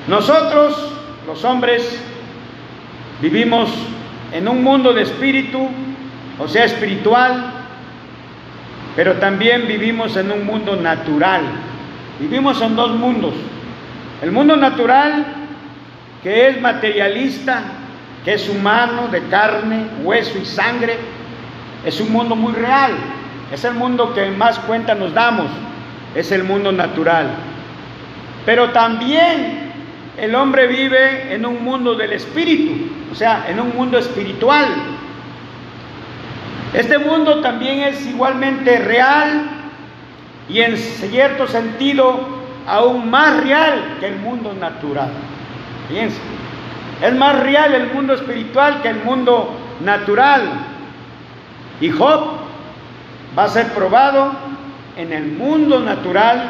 Nosotros, 0.10 0.99
los 1.30 1.46
hombres, 1.46 2.02
vivimos 3.22 3.70
en 4.34 4.48
un 4.48 4.64
mundo 4.64 4.94
de 4.94 5.04
espíritu, 5.04 5.70
o 6.40 6.48
sea, 6.48 6.66
espiritual, 6.66 7.54
pero 8.96 9.14
también 9.14 9.68
vivimos 9.68 10.18
en 10.18 10.32
un 10.32 10.44
mundo 10.44 10.76
natural. 10.76 11.42
Vivimos 12.20 12.60
en 12.64 12.76
dos 12.76 12.96
mundos. 12.96 13.36
El 14.24 14.32
mundo 14.32 14.56
natural, 14.56 15.24
que 16.24 16.48
es 16.48 16.60
materialista, 16.60 17.62
que 18.26 18.34
es 18.34 18.50
humano, 18.50 19.08
de 19.12 19.22
carne, 19.28 19.86
hueso 20.04 20.36
y 20.40 20.46
sangre, 20.46 20.98
es 21.86 22.02
un 22.02 22.12
mundo 22.12 22.36
muy 22.36 22.54
real. 22.54 22.94
Es 23.54 23.64
el 23.66 23.76
mundo 23.76 24.16
que 24.16 24.32
más 24.32 24.58
cuenta 24.58 24.96
nos 24.96 25.14
damos. 25.14 25.46
Es 26.16 26.32
el 26.32 26.44
mundo 26.44 26.72
natural. 26.72 27.28
Pero 28.48 28.72
también 28.72 29.69
el 30.20 30.36
hombre 30.36 30.68
vive 30.68 31.34
en 31.34 31.46
un 31.46 31.64
mundo 31.64 31.96
del 31.96 32.12
espíritu, 32.14 32.92
o 33.12 33.16
sea, 33.16 33.46
en 33.50 33.60
un 33.60 33.76
mundo 33.76 33.98
espiritual. 33.98 34.68
Este 36.74 36.98
mundo 37.00 37.42
también 37.42 37.80
es 37.80 38.06
igualmente 38.06 38.78
real 38.80 39.50
y 40.50 40.60
en 40.60 40.78
cierto 40.78 41.48
sentido 41.48 42.20
aún 42.68 43.10
más 43.10 43.42
real 43.44 43.98
que 44.00 44.08
el 44.08 44.18
mundo 44.18 44.54
natural. 44.54 45.10
Fíjense. 45.88 46.20
Es 47.02 47.16
más 47.16 47.40
real 47.40 47.74
el 47.74 47.94
mundo 47.94 48.14
espiritual 48.14 48.82
que 48.82 48.90
el 48.90 49.04
mundo 49.04 49.52
natural. 49.84 50.44
Y 51.80 51.90
Job 51.90 52.32
va 53.38 53.46
a 53.46 53.48
ser 53.48 53.68
probado 53.70 54.34
en 54.98 55.14
el 55.14 55.32
mundo 55.32 55.80
natural, 55.80 56.44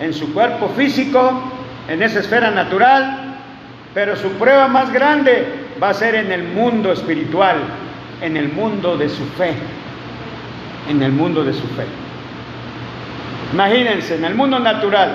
en 0.00 0.12
su 0.12 0.34
cuerpo 0.34 0.68
físico, 0.70 1.40
en 1.88 2.02
esa 2.02 2.20
esfera 2.20 2.50
natural, 2.50 3.36
pero 3.94 4.16
su 4.16 4.30
prueba 4.32 4.68
más 4.68 4.92
grande 4.92 5.46
va 5.82 5.90
a 5.90 5.94
ser 5.94 6.14
en 6.14 6.32
el 6.32 6.44
mundo 6.44 6.92
espiritual, 6.92 7.56
en 8.20 8.36
el 8.36 8.48
mundo 8.48 8.96
de 8.96 9.08
su 9.08 9.24
fe, 9.36 9.54
en 10.88 11.02
el 11.02 11.12
mundo 11.12 11.44
de 11.44 11.52
su 11.52 11.66
fe. 11.68 11.84
Imagínense, 13.52 14.16
en 14.16 14.24
el 14.24 14.34
mundo 14.34 14.58
natural, 14.58 15.14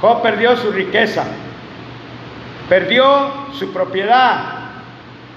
Job 0.00 0.22
perdió 0.22 0.56
su 0.56 0.72
riqueza, 0.72 1.24
perdió 2.68 3.30
su 3.52 3.72
propiedad, 3.72 4.40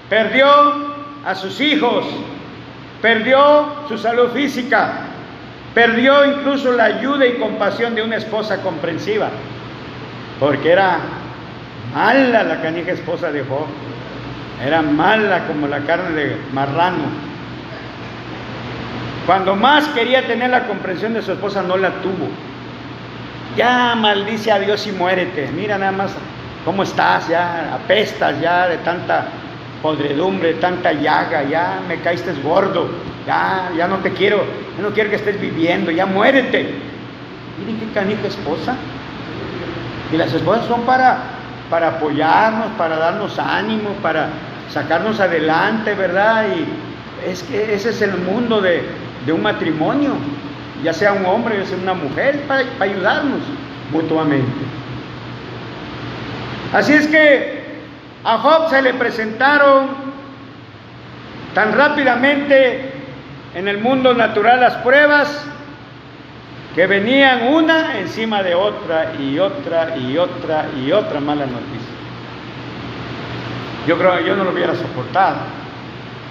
perdió 0.08 0.48
a 1.24 1.34
sus 1.34 1.60
hijos, 1.60 2.04
perdió 3.00 3.66
su 3.88 3.98
salud 3.98 4.30
física, 4.30 4.92
perdió 5.74 6.24
incluso 6.24 6.72
la 6.72 6.84
ayuda 6.84 7.26
y 7.26 7.34
compasión 7.34 7.94
de 7.94 8.02
una 8.02 8.16
esposa 8.16 8.62
comprensiva, 8.62 9.30
porque 10.42 10.72
era 10.72 10.98
mala 11.94 12.42
la 12.42 12.60
canija 12.60 12.90
esposa 12.90 13.30
de 13.30 13.44
Job, 13.44 13.68
era 14.66 14.82
mala 14.82 15.46
como 15.46 15.68
la 15.68 15.78
carne 15.84 16.10
de 16.10 16.36
marrano. 16.52 17.04
Cuando 19.24 19.54
más 19.54 19.86
quería 19.90 20.26
tener 20.26 20.50
la 20.50 20.66
comprensión 20.66 21.14
de 21.14 21.22
su 21.22 21.30
esposa, 21.30 21.62
no 21.62 21.76
la 21.76 21.90
tuvo. 22.02 22.28
Ya 23.56 23.94
maldice 23.94 24.50
a 24.50 24.58
Dios 24.58 24.84
y 24.88 24.90
muérete. 24.90 25.48
Mira 25.54 25.78
nada 25.78 25.92
más 25.92 26.16
¿Cómo 26.64 26.82
estás? 26.82 27.28
Ya 27.28 27.72
apestas 27.74 28.40
ya 28.40 28.66
de 28.66 28.78
tanta 28.78 29.26
podredumbre, 29.80 30.54
tanta 30.54 30.92
llaga, 30.92 31.44
ya 31.44 31.80
me 31.88 32.00
caíste 32.00 32.32
gordo, 32.42 32.88
ya, 33.26 33.70
ya 33.76 33.86
no 33.86 33.98
te 33.98 34.12
quiero, 34.12 34.44
ya 34.76 34.82
no 34.82 34.90
quiero 34.90 35.10
que 35.10 35.16
estés 35.16 35.40
viviendo, 35.40 35.92
ya 35.92 36.06
muérete. 36.06 36.66
Miren 37.58 37.78
qué 37.78 37.92
canija 37.92 38.26
esposa. 38.26 38.76
Y 40.12 40.16
las 40.16 40.32
esposas 40.32 40.66
son 40.66 40.82
para, 40.82 41.18
para 41.70 41.88
apoyarnos, 41.88 42.68
para 42.76 42.96
darnos 42.96 43.38
ánimo, 43.38 43.90
para 44.02 44.28
sacarnos 44.70 45.20
adelante, 45.20 45.94
¿verdad? 45.94 46.44
Y 46.54 47.30
es 47.30 47.42
que 47.44 47.74
ese 47.74 47.90
es 47.90 48.02
el 48.02 48.18
mundo 48.18 48.60
de, 48.60 48.82
un 49.32 49.42
matrimonio, 49.42 50.12
ya 50.82 50.92
sea 50.92 51.12
un 51.12 51.24
hombre, 51.24 51.58
ya 51.58 51.66
sea 51.66 51.78
una 51.78 51.94
mujer, 51.94 52.40
para 52.46 52.64
ayudarnos 52.80 53.40
mutuamente. 53.90 54.52
Así 56.74 56.92
es 56.92 57.06
que 57.06 57.62
a 58.24 58.38
Job 58.38 58.68
se 58.70 58.82
le 58.82 58.94
presentaron 58.94 59.88
tan 61.54 61.72
rápidamente 61.72 62.92
en 63.54 63.68
el 63.68 63.78
mundo 63.78 64.14
natural 64.14 64.60
las 64.60 64.74
pruebas 64.76 65.46
que 66.74 66.86
venían 66.86 67.52
una 67.52 67.98
encima 67.98 68.42
de 68.42 68.54
otra 68.54 69.12
y 69.18 69.38
otra 69.38 69.96
y 69.96 70.16
otra 70.16 70.68
y 70.76 70.90
otra 70.92 71.20
mala 71.20 71.44
noticia. 71.46 71.92
Yo 73.86 73.98
creo 73.98 74.16
que 74.18 74.24
yo 74.24 74.36
no 74.36 74.44
lo 74.44 74.52
hubiera 74.52 74.74
soportado. 74.74 75.36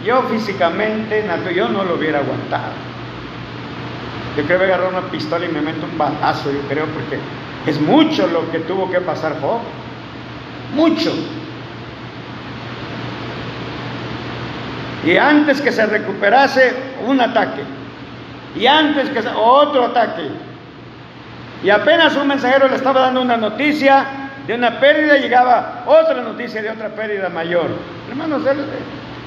Yo 0.06 0.24
físicamente, 0.24 1.24
yo 1.56 1.70
no 1.70 1.84
lo 1.84 1.96
hubiera 1.96 2.20
aguantado. 2.20 2.74
Yo 4.36 4.44
creo 4.46 4.60
que 4.60 4.66
agarrar 4.66 4.90
una 4.90 5.02
pistola 5.12 5.46
y 5.46 5.50
me 5.50 5.62
meto 5.62 5.86
un 5.86 5.98
balazo, 5.98 6.52
yo 6.52 6.62
creo, 6.70 6.86
porque 6.86 7.20
es 7.68 7.80
mucho 7.80 8.28
lo 8.28 8.50
que 8.52 8.60
tuvo 8.60 8.90
que 8.90 9.02
pasar 9.02 9.40
Job 9.42 9.60
mucho. 10.74 11.14
Y 15.06 15.18
antes 15.18 15.62
que 15.62 15.72
se 15.72 15.86
recuperase 15.86 16.74
un 17.06 17.20
ataque, 17.20 17.62
y 18.56 18.66
antes 18.68 19.10
que 19.10 19.20
otro 19.30 19.86
ataque, 19.86 20.30
y 21.64 21.70
apenas 21.70 22.16
un 22.16 22.28
mensajero 22.28 22.68
le 22.68 22.76
estaba 22.76 23.02
dando 23.02 23.22
una 23.22 23.38
noticia, 23.38 24.06
de 24.48 24.56
una 24.56 24.80
pérdida 24.80 25.18
llegaba 25.18 25.84
otra 25.86 26.22
noticia 26.22 26.62
de 26.62 26.72
otra 26.72 26.90
pérdida 26.90 27.30
mayor. 27.30 27.68
Hermanos, 28.10 28.42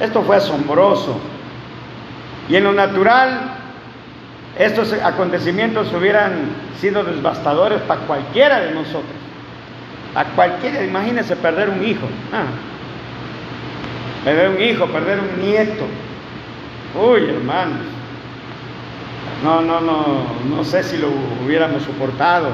esto 0.00 0.22
fue 0.22 0.36
asombroso. 0.36 1.20
Y 2.48 2.56
en 2.56 2.64
lo 2.64 2.72
natural, 2.72 3.40
estos 4.58 4.92
acontecimientos 4.92 5.92
hubieran 5.92 6.32
sido 6.80 7.04
devastadores 7.04 7.80
para 7.82 8.00
cualquiera 8.02 8.60
de 8.60 8.72
nosotros. 8.72 9.04
A 10.14 10.24
cualquiera, 10.24 10.82
imagínense 10.82 11.36
perder 11.36 11.70
un 11.70 11.84
hijo. 11.84 12.06
Ah. 12.32 12.46
perder 14.24 14.48
un 14.50 14.60
hijo, 14.60 14.86
perder 14.86 15.20
un 15.20 15.40
nieto. 15.40 15.84
Uy, 17.00 17.30
hermanos. 17.30 17.93
No, 19.44 19.60
no, 19.60 19.78
no, 19.78 20.24
no 20.48 20.64
sé 20.64 20.82
si 20.82 20.96
lo 20.96 21.08
hubiéramos 21.44 21.82
soportado 21.82 22.48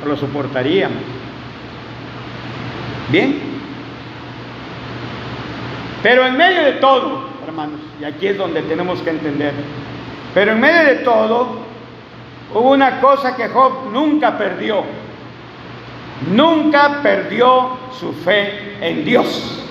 o 0.00 0.06
lo 0.06 0.16
soportaríamos. 0.16 1.02
Bien. 3.08 3.40
Pero 6.00 6.24
en 6.24 6.36
medio 6.36 6.62
de 6.62 6.74
todo, 6.74 7.24
hermanos, 7.44 7.80
y 8.00 8.04
aquí 8.04 8.28
es 8.28 8.38
donde 8.38 8.62
tenemos 8.62 9.00
que 9.02 9.10
entender, 9.10 9.52
pero 10.32 10.52
en 10.52 10.60
medio 10.60 10.84
de 10.84 10.94
todo, 11.02 11.58
hubo 12.54 12.70
una 12.70 13.00
cosa 13.00 13.34
que 13.34 13.48
Job 13.48 13.90
nunca 13.92 14.38
perdió. 14.38 14.84
Nunca 16.30 17.00
perdió 17.02 17.78
su 17.98 18.12
fe 18.12 18.76
en 18.80 19.04
Dios. 19.04 19.64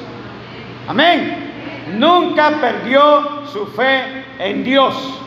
Amén. 0.85 1.93
Nunca 1.97 2.59
perdió 2.59 3.45
su 3.53 3.65
fe 3.67 4.25
en 4.39 4.65
Dios. 4.65 5.21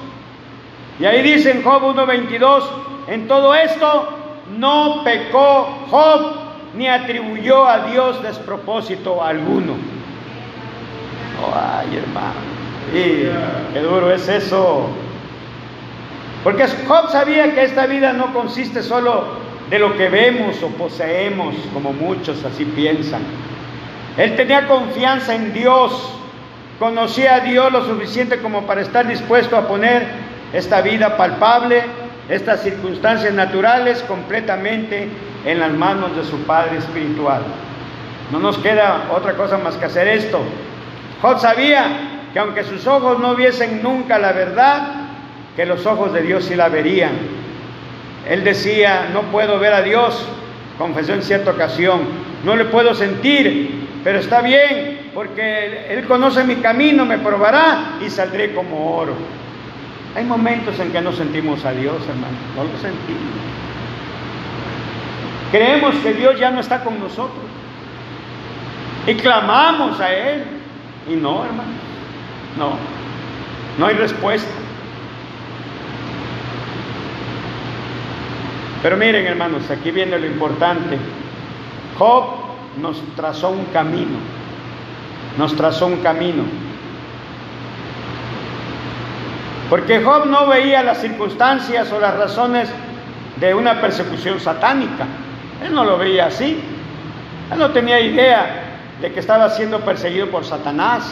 Y 1.00 1.06
ahí 1.06 1.22
dice 1.22 1.50
en 1.50 1.62
Job 1.62 1.82
1.22, 1.96 2.62
en 3.08 3.26
todo 3.26 3.54
esto 3.54 4.08
no 4.58 5.02
pecó 5.02 5.86
Job 5.90 6.32
ni 6.74 6.88
atribuyó 6.88 7.66
a 7.66 7.86
Dios 7.86 8.22
despropósito 8.22 9.24
alguno. 9.24 9.76
ay, 11.54 11.96
hermano, 11.96 12.34
qué 13.72 13.80
duro 13.80 14.12
es 14.12 14.28
eso. 14.28 14.88
Porque 16.44 16.66
Job 16.86 17.10
sabía 17.10 17.54
que 17.54 17.64
esta 17.64 17.86
vida 17.86 18.12
no 18.12 18.34
consiste 18.34 18.82
solo 18.82 19.24
de 19.70 19.78
lo 19.78 19.96
que 19.96 20.10
vemos 20.10 20.62
o 20.62 20.68
poseemos, 20.68 21.54
como 21.72 21.94
muchos 21.94 22.44
así 22.44 22.66
piensan. 22.66 23.22
Él 24.18 24.36
tenía 24.36 24.66
confianza 24.66 25.34
en 25.34 25.54
Dios, 25.54 26.12
conocía 26.78 27.36
a 27.36 27.40
Dios 27.40 27.72
lo 27.72 27.86
suficiente 27.86 28.38
como 28.42 28.66
para 28.66 28.82
estar 28.82 29.06
dispuesto 29.06 29.56
a 29.56 29.66
poner 29.66 30.29
esta 30.52 30.80
vida 30.80 31.16
palpable, 31.16 31.82
estas 32.28 32.62
circunstancias 32.62 33.32
naturales 33.32 34.02
completamente 34.02 35.08
en 35.44 35.58
las 35.58 35.72
manos 35.72 36.16
de 36.16 36.24
su 36.24 36.38
Padre 36.44 36.78
Espiritual. 36.78 37.42
No 38.30 38.38
nos 38.38 38.58
queda 38.58 39.08
otra 39.12 39.34
cosa 39.34 39.58
más 39.58 39.74
que 39.76 39.86
hacer 39.86 40.06
esto. 40.08 40.40
Job 41.20 41.40
sabía 41.40 41.86
que 42.32 42.38
aunque 42.38 42.64
sus 42.64 42.86
ojos 42.86 43.18
no 43.18 43.34
viesen 43.34 43.82
nunca 43.82 44.18
la 44.18 44.32
verdad, 44.32 44.82
que 45.56 45.66
los 45.66 45.84
ojos 45.86 46.12
de 46.12 46.22
Dios 46.22 46.44
sí 46.44 46.54
la 46.54 46.68
verían. 46.68 47.12
Él 48.28 48.44
decía, 48.44 49.08
no 49.12 49.22
puedo 49.22 49.58
ver 49.58 49.72
a 49.72 49.82
Dios, 49.82 50.26
confesó 50.78 51.14
en 51.14 51.22
cierta 51.22 51.50
ocasión, 51.50 52.02
no 52.44 52.54
le 52.54 52.66
puedo 52.66 52.94
sentir, 52.94 53.88
pero 54.04 54.18
está 54.18 54.40
bien, 54.40 55.10
porque 55.12 55.86
Él 55.90 56.04
conoce 56.06 56.44
mi 56.44 56.56
camino, 56.56 57.04
me 57.04 57.18
probará 57.18 57.96
y 58.04 58.08
saldré 58.10 58.54
como 58.54 58.96
oro. 58.96 59.14
Hay 60.16 60.24
momentos 60.24 60.78
en 60.80 60.90
que 60.90 61.00
no 61.00 61.12
sentimos 61.12 61.64
a 61.64 61.72
Dios, 61.72 61.96
hermano, 62.08 62.36
no 62.56 62.64
lo 62.64 62.78
sentimos. 62.78 63.22
Creemos 65.52 65.94
que 65.96 66.14
Dios 66.14 66.38
ya 66.38 66.50
no 66.50 66.60
está 66.60 66.82
con 66.82 66.98
nosotros. 66.98 67.44
Y 69.06 69.14
clamamos 69.14 70.00
a 70.00 70.12
Él. 70.12 70.44
Y 71.08 71.14
no, 71.14 71.44
hermano, 71.44 71.70
no, 72.58 72.72
no 73.78 73.86
hay 73.86 73.94
respuesta. 73.94 74.50
Pero 78.82 78.96
miren, 78.96 79.26
hermanos, 79.26 79.70
aquí 79.70 79.90
viene 79.90 80.18
lo 80.18 80.26
importante. 80.26 80.98
Job 81.98 82.24
nos 82.80 83.00
trazó 83.14 83.50
un 83.50 83.64
camino. 83.66 84.18
Nos 85.38 85.54
trazó 85.54 85.86
un 85.86 85.96
camino. 85.98 86.44
Porque 89.70 90.02
Job 90.02 90.26
no 90.26 90.48
veía 90.48 90.83
las 90.83 91.00
circunstancias 91.00 91.90
o 91.92 92.00
las 92.00 92.16
razones 92.16 92.68
de 93.37 93.54
una 93.54 93.80
persecución 93.80 94.40
satánica. 94.40 95.06
Él 95.64 95.72
no 95.72 95.85
lo 95.85 95.96
veía 95.96 96.26
así. 96.26 96.61
Él 97.52 97.59
no 97.59 97.70
tenía 97.70 98.00
idea 98.00 98.64
de 99.00 99.12
que 99.12 99.20
estaba 99.20 99.48
siendo 99.50 99.80
perseguido 99.80 100.26
por 100.26 100.44
Satanás. 100.44 101.09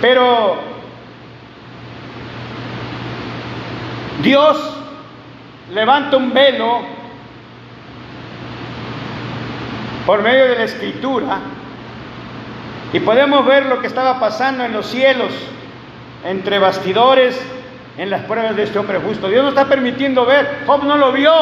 Pero 0.00 0.56
Dios 4.22 4.76
levanta 5.72 6.16
un 6.16 6.34
velo 6.34 6.80
por 10.04 10.22
medio 10.22 10.46
de 10.46 10.56
la 10.56 10.64
escritura 10.64 11.38
y 12.92 13.00
podemos 13.00 13.44
ver 13.44 13.66
lo 13.66 13.80
que 13.80 13.86
estaba 13.86 14.20
pasando 14.20 14.64
en 14.64 14.72
los 14.72 14.86
cielos, 14.86 15.32
entre 16.26 16.58
bastidores, 16.58 17.40
en 17.98 18.10
las 18.10 18.22
pruebas 18.24 18.56
de 18.56 18.64
este 18.64 18.78
hombre 18.78 18.98
justo. 18.98 19.28
Dios 19.28 19.42
nos 19.42 19.54
está 19.54 19.66
permitiendo 19.66 20.26
ver, 20.26 20.64
Job 20.66 20.84
no 20.84 20.96
lo 20.96 21.12
vio, 21.12 21.32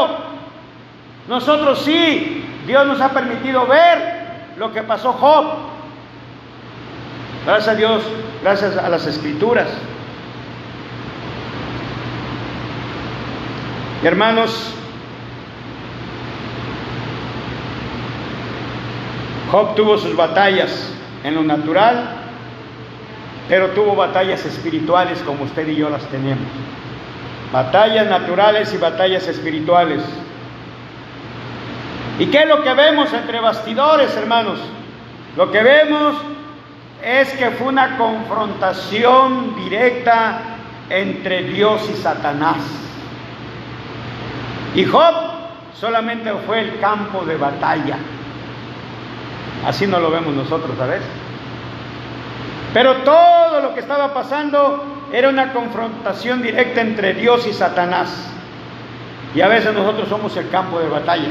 nosotros 1.28 1.80
sí, 1.80 2.44
Dios 2.66 2.86
nos 2.86 3.00
ha 3.00 3.10
permitido 3.10 3.66
ver 3.66 4.24
lo 4.56 4.72
que 4.72 4.82
pasó 4.82 5.12
Job. 5.12 5.44
Gracias 7.44 7.68
a 7.68 7.74
Dios, 7.74 8.02
gracias 8.42 8.76
a 8.76 8.88
las 8.88 9.06
escrituras. 9.06 9.68
Hermanos, 14.02 14.74
Job 19.50 19.74
tuvo 19.74 19.98
sus 19.98 20.16
batallas 20.16 20.92
en 21.22 21.34
lo 21.34 21.42
natural, 21.42 22.23
pero 23.48 23.68
tuvo 23.70 23.94
batallas 23.94 24.44
espirituales 24.44 25.20
como 25.20 25.44
usted 25.44 25.68
y 25.68 25.76
yo 25.76 25.90
las 25.90 26.04
tenemos. 26.06 26.44
Batallas 27.52 28.06
naturales 28.08 28.72
y 28.74 28.78
batallas 28.78 29.28
espirituales. 29.28 30.02
¿Y 32.18 32.26
qué 32.26 32.42
es 32.42 32.48
lo 32.48 32.62
que 32.62 32.72
vemos 32.74 33.12
entre 33.12 33.40
bastidores, 33.40 34.16
hermanos? 34.16 34.58
Lo 35.36 35.50
que 35.50 35.62
vemos 35.62 36.14
es 37.02 37.30
que 37.34 37.50
fue 37.50 37.68
una 37.68 37.98
confrontación 37.98 39.56
directa 39.56 40.40
entre 40.88 41.42
Dios 41.42 41.88
y 41.92 41.96
Satanás. 41.96 42.56
Y 44.74 44.84
Job 44.84 45.14
solamente 45.78 46.32
fue 46.46 46.60
el 46.60 46.80
campo 46.80 47.24
de 47.24 47.36
batalla. 47.36 47.98
Así 49.66 49.86
no 49.86 49.98
lo 50.00 50.10
vemos 50.10 50.34
nosotros 50.34 50.76
veces. 50.78 51.23
Pero 52.74 52.96
todo 52.96 53.60
lo 53.60 53.72
que 53.72 53.80
estaba 53.80 54.12
pasando 54.12 54.84
era 55.12 55.28
una 55.28 55.52
confrontación 55.52 56.42
directa 56.42 56.80
entre 56.80 57.14
Dios 57.14 57.46
y 57.46 57.52
Satanás. 57.52 58.28
Y 59.32 59.40
a 59.40 59.48
veces 59.48 59.72
nosotros 59.72 60.08
somos 60.08 60.36
el 60.36 60.50
campo 60.50 60.80
de 60.80 60.88
batalla. 60.88 61.28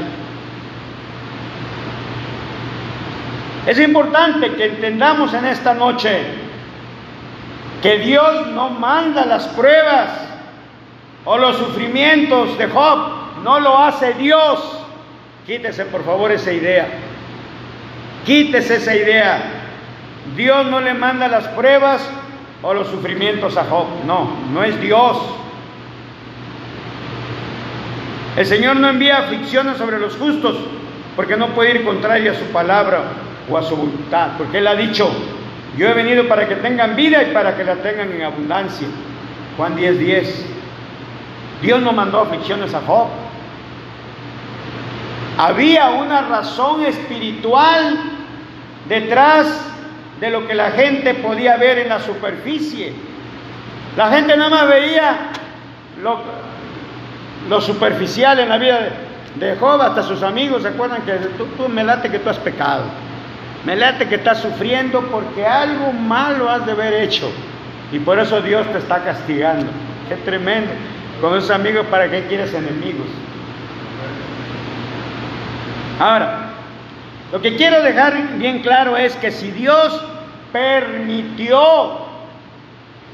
Es 3.66 3.78
importante 3.78 4.54
que 4.54 4.64
entendamos 4.64 5.34
en 5.34 5.44
esta 5.44 5.74
noche 5.74 6.18
que 7.82 7.98
Dios 7.98 8.48
no 8.48 8.70
manda 8.70 9.26
las 9.26 9.46
pruebas 9.48 10.10
o 11.26 11.36
los 11.36 11.58
sufrimientos 11.58 12.56
de 12.56 12.68
Job 12.68 13.42
no 13.42 13.60
lo 13.60 13.78
hace 13.78 14.14
Dios. 14.14 14.80
Quítese 15.46 15.84
por 15.84 16.02
favor 16.04 16.32
esa 16.32 16.52
idea. 16.52 16.88
Quítese 18.24 18.76
esa 18.76 18.96
idea. 18.96 19.53
Dios 20.36 20.66
no 20.66 20.80
le 20.80 20.94
manda 20.94 21.28
las 21.28 21.46
pruebas 21.48 22.08
o 22.62 22.72
los 22.72 22.88
sufrimientos 22.88 23.56
a 23.56 23.64
Job. 23.64 23.86
No, 24.06 24.30
no 24.52 24.64
es 24.64 24.80
Dios. 24.80 25.18
El 28.36 28.46
Señor 28.46 28.76
no 28.76 28.88
envía 28.88 29.18
aflicciones 29.18 29.76
sobre 29.76 30.00
los 30.00 30.16
justos 30.16 30.56
porque 31.14 31.36
no 31.36 31.48
puede 31.48 31.76
ir 31.76 31.84
contraria 31.84 32.32
a 32.32 32.34
su 32.34 32.44
palabra 32.46 33.02
o 33.48 33.56
a 33.56 33.62
su 33.62 33.76
voluntad. 33.76 34.30
Porque 34.38 34.58
Él 34.58 34.66
ha 34.66 34.74
dicho, 34.74 35.08
yo 35.76 35.88
he 35.88 35.92
venido 35.92 36.26
para 36.26 36.48
que 36.48 36.56
tengan 36.56 36.96
vida 36.96 37.22
y 37.22 37.32
para 37.32 37.56
que 37.56 37.64
la 37.64 37.76
tengan 37.76 38.10
en 38.10 38.22
abundancia. 38.22 38.88
Juan 39.56 39.76
10:10. 39.76 39.98
10. 39.98 40.46
Dios 41.62 41.80
no 41.82 41.92
mandó 41.92 42.20
aflicciones 42.20 42.74
a 42.74 42.80
Job. 42.80 43.08
Había 45.38 45.90
una 45.90 46.22
razón 46.22 46.84
espiritual 46.84 47.98
detrás 48.88 49.73
de 50.20 50.30
lo 50.30 50.46
que 50.46 50.54
la 50.54 50.70
gente 50.70 51.14
podía 51.14 51.56
ver 51.56 51.78
en 51.78 51.88
la 51.88 52.00
superficie. 52.00 52.92
La 53.96 54.10
gente 54.10 54.36
nada 54.36 54.50
más 54.50 54.68
veía 54.68 55.30
lo, 57.48 57.60
superficial 57.60 58.38
en 58.38 58.48
la 58.48 58.58
vida 58.58 58.88
de 59.36 59.56
Job, 59.56 59.80
hasta 59.80 60.02
sus 60.02 60.22
amigos 60.22 60.62
se 60.62 60.68
acuerdan 60.68 61.02
que 61.02 61.12
tú, 61.36 61.46
tú 61.56 61.68
me 61.68 61.84
late 61.84 62.08
que 62.10 62.18
tú 62.18 62.30
has 62.30 62.38
pecado. 62.38 62.84
Me 63.64 63.76
late 63.76 64.06
que 64.08 64.16
estás 64.16 64.40
sufriendo 64.40 65.00
porque 65.10 65.46
algo 65.46 65.92
malo 65.92 66.50
has 66.50 66.64
de 66.66 66.72
haber 66.72 66.94
hecho. 66.94 67.30
Y 67.92 67.98
por 67.98 68.18
eso 68.18 68.40
Dios 68.42 68.66
te 68.72 68.78
está 68.78 69.02
castigando. 69.02 69.66
Qué 70.08 70.16
tremendo. 70.16 70.70
Con 71.20 71.36
esos 71.36 71.50
amigos, 71.50 71.86
¿para 71.86 72.10
qué 72.10 72.24
quieres 72.26 72.52
enemigos? 72.52 73.06
Ahora, 75.98 76.53
lo 77.32 77.40
que 77.40 77.56
quiero 77.56 77.82
dejar 77.82 78.38
bien 78.38 78.60
claro 78.60 78.96
es 78.96 79.16
que 79.16 79.30
si 79.30 79.50
Dios 79.50 80.04
permitió, 80.52 81.98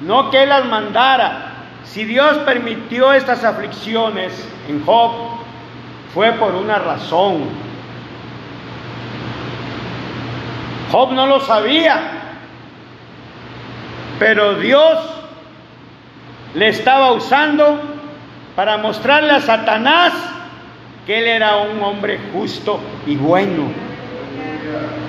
no 0.02 0.30
que 0.30 0.46
las 0.46 0.64
mandara, 0.66 1.50
si 1.84 2.04
Dios 2.04 2.36
permitió 2.38 3.12
estas 3.12 3.44
aflicciones 3.44 4.46
en 4.68 4.84
Job, 4.84 5.12
fue 6.14 6.32
por 6.32 6.54
una 6.54 6.78
razón. 6.78 7.48
Job 10.92 11.12
no 11.12 11.26
lo 11.26 11.40
sabía, 11.40 12.00
pero 14.18 14.54
Dios 14.56 14.98
le 16.54 16.68
estaba 16.68 17.12
usando 17.12 17.80
para 18.56 18.76
mostrarle 18.76 19.32
a 19.32 19.40
Satanás 19.40 20.12
que 21.06 21.18
él 21.20 21.26
era 21.26 21.56
un 21.58 21.82
hombre 21.82 22.18
justo 22.32 22.80
y 23.06 23.16
bueno. 23.16 23.89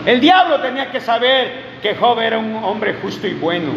El 0.06 0.20
diablo 0.20 0.60
tenía 0.60 0.92
que 0.92 1.00
saber 1.00 1.80
que 1.82 1.96
Job 1.96 2.20
era 2.20 2.38
un 2.38 2.64
hombre 2.64 2.96
justo 3.02 3.28
y 3.28 3.34
bueno. 3.34 3.72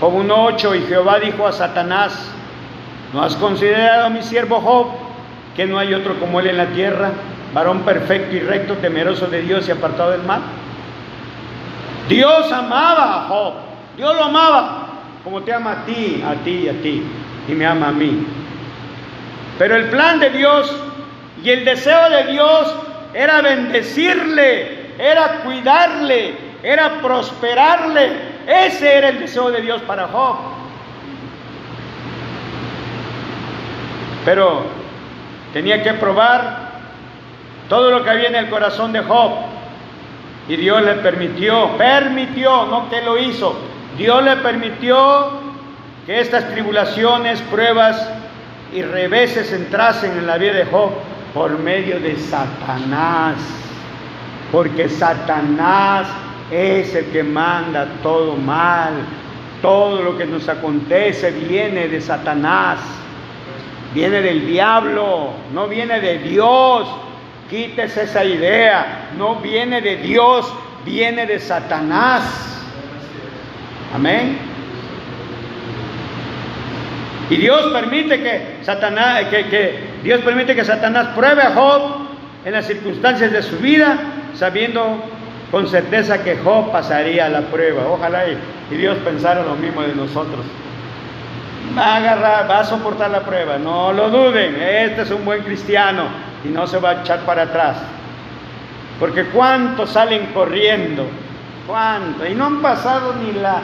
Job 0.00 0.12
1.8 0.12 0.78
y 0.78 0.86
Jehová 0.86 1.18
dijo 1.20 1.46
a 1.46 1.52
Satanás, 1.52 2.30
¿no 3.12 3.22
has 3.22 3.36
considerado 3.36 4.06
a 4.06 4.10
mi 4.10 4.22
siervo 4.22 4.60
Job, 4.60 4.88
que 5.56 5.66
no 5.66 5.78
hay 5.78 5.94
otro 5.94 6.18
como 6.18 6.40
él 6.40 6.48
en 6.48 6.56
la 6.56 6.66
tierra, 6.66 7.10
varón 7.54 7.80
perfecto 7.82 8.34
y 8.34 8.40
recto, 8.40 8.74
temeroso 8.74 9.26
de 9.26 9.42
Dios 9.42 9.68
y 9.68 9.72
apartado 9.72 10.10
del 10.12 10.22
mal? 10.22 10.40
Dios 12.08 12.50
amaba 12.52 13.24
a 13.24 13.28
Job, 13.28 13.54
Dios 13.96 14.14
lo 14.14 14.24
amaba, 14.24 14.86
como 15.22 15.42
te 15.42 15.52
ama 15.52 15.72
a 15.72 15.84
ti, 15.84 16.24
a 16.26 16.34
ti 16.42 16.68
a 16.68 16.72
ti, 16.80 17.02
y 17.48 17.52
me 17.52 17.66
ama 17.66 17.88
a 17.88 17.92
mí. 17.92 18.26
Pero 19.58 19.76
el 19.76 19.90
plan 19.90 20.18
de 20.20 20.30
Dios 20.30 20.74
y 21.42 21.50
el 21.50 21.64
deseo 21.64 22.08
de 22.10 22.32
Dios 22.32 22.74
era 23.14 23.40
bendecirle, 23.42 24.77
era 24.98 25.40
cuidarle, 25.44 26.34
era 26.62 27.00
prosperarle. 27.00 28.38
Ese 28.46 28.96
era 28.98 29.08
el 29.10 29.20
deseo 29.20 29.50
de 29.50 29.60
Dios 29.62 29.80
para 29.82 30.08
Job. 30.08 30.36
Pero 34.24 34.62
tenía 35.52 35.82
que 35.82 35.94
probar 35.94 36.68
todo 37.68 37.90
lo 37.90 38.02
que 38.02 38.10
había 38.10 38.28
en 38.28 38.34
el 38.34 38.50
corazón 38.50 38.92
de 38.92 39.00
Job. 39.00 39.32
Y 40.48 40.56
Dios 40.56 40.82
le 40.82 40.94
permitió, 40.94 41.76
permitió, 41.76 42.66
no 42.66 42.88
que 42.90 43.02
lo 43.02 43.18
hizo. 43.18 43.54
Dios 43.96 44.22
le 44.24 44.36
permitió 44.36 45.30
que 46.06 46.20
estas 46.20 46.48
tribulaciones, 46.50 47.40
pruebas 47.42 48.08
y 48.72 48.82
reveses 48.82 49.52
entrasen 49.52 50.12
en 50.12 50.26
la 50.26 50.38
vida 50.38 50.54
de 50.54 50.64
Job 50.64 50.90
por 51.34 51.58
medio 51.58 52.00
de 52.00 52.16
Satanás. 52.16 53.36
Porque 54.50 54.88
Satanás 54.88 56.08
es 56.50 56.94
el 56.94 57.06
que 57.06 57.22
manda 57.22 57.86
todo 58.02 58.36
mal. 58.36 58.92
Todo 59.60 60.02
lo 60.02 60.16
que 60.16 60.24
nos 60.24 60.48
acontece 60.48 61.30
viene 61.32 61.88
de 61.88 62.00
Satanás. 62.00 62.78
Viene 63.94 64.20
del 64.20 64.46
diablo, 64.46 65.30
no 65.52 65.66
viene 65.66 66.00
de 66.00 66.18
Dios. 66.18 66.88
Quítese 67.50 68.04
esa 68.04 68.24
idea. 68.24 69.10
No 69.18 69.36
viene 69.36 69.80
de 69.80 69.96
Dios, 69.96 70.52
viene 70.84 71.26
de 71.26 71.38
Satanás. 71.38 72.22
Amén. 73.94 74.38
Y 77.30 77.36
Dios 77.36 77.72
permite 77.72 78.22
que 78.22 78.56
Satanás, 78.62 79.24
que, 79.24 79.46
que 79.46 79.78
Dios 80.02 80.20
permite 80.22 80.54
que 80.54 80.64
Satanás 80.64 81.08
pruebe 81.14 81.42
a 81.42 81.50
Job 81.52 82.08
en 82.44 82.52
las 82.52 82.66
circunstancias 82.66 83.32
de 83.32 83.42
su 83.42 83.56
vida, 83.58 83.98
sabiendo 84.38 85.02
con 85.50 85.66
certeza 85.66 86.22
que 86.22 86.36
Job 86.36 86.70
pasaría 86.70 87.28
la 87.28 87.40
prueba. 87.42 87.86
Ojalá 87.88 88.24
y, 88.28 88.76
Dios 88.76 88.96
pensara 88.98 89.42
lo 89.42 89.56
mismo 89.56 89.82
de 89.82 89.94
nosotros. 89.94 90.44
Va 91.76 91.94
a 91.94 91.96
agarrar, 91.96 92.50
va 92.50 92.60
a 92.60 92.64
soportar 92.64 93.10
la 93.10 93.20
prueba, 93.20 93.58
no 93.58 93.92
lo 93.92 94.10
duden, 94.10 94.56
este 94.60 95.02
es 95.02 95.10
un 95.10 95.24
buen 95.24 95.42
cristiano 95.42 96.04
y 96.44 96.48
no 96.48 96.66
se 96.66 96.78
va 96.78 96.90
a 96.90 97.00
echar 97.00 97.20
para 97.20 97.42
atrás. 97.42 97.76
Porque 99.00 99.24
cuántos 99.26 99.90
salen 99.90 100.26
corriendo, 100.32 101.06
cuántos, 101.66 102.28
y 102.28 102.34
no 102.34 102.46
han 102.46 102.62
pasado 102.62 103.14
ni 103.14 103.32
la 103.32 103.60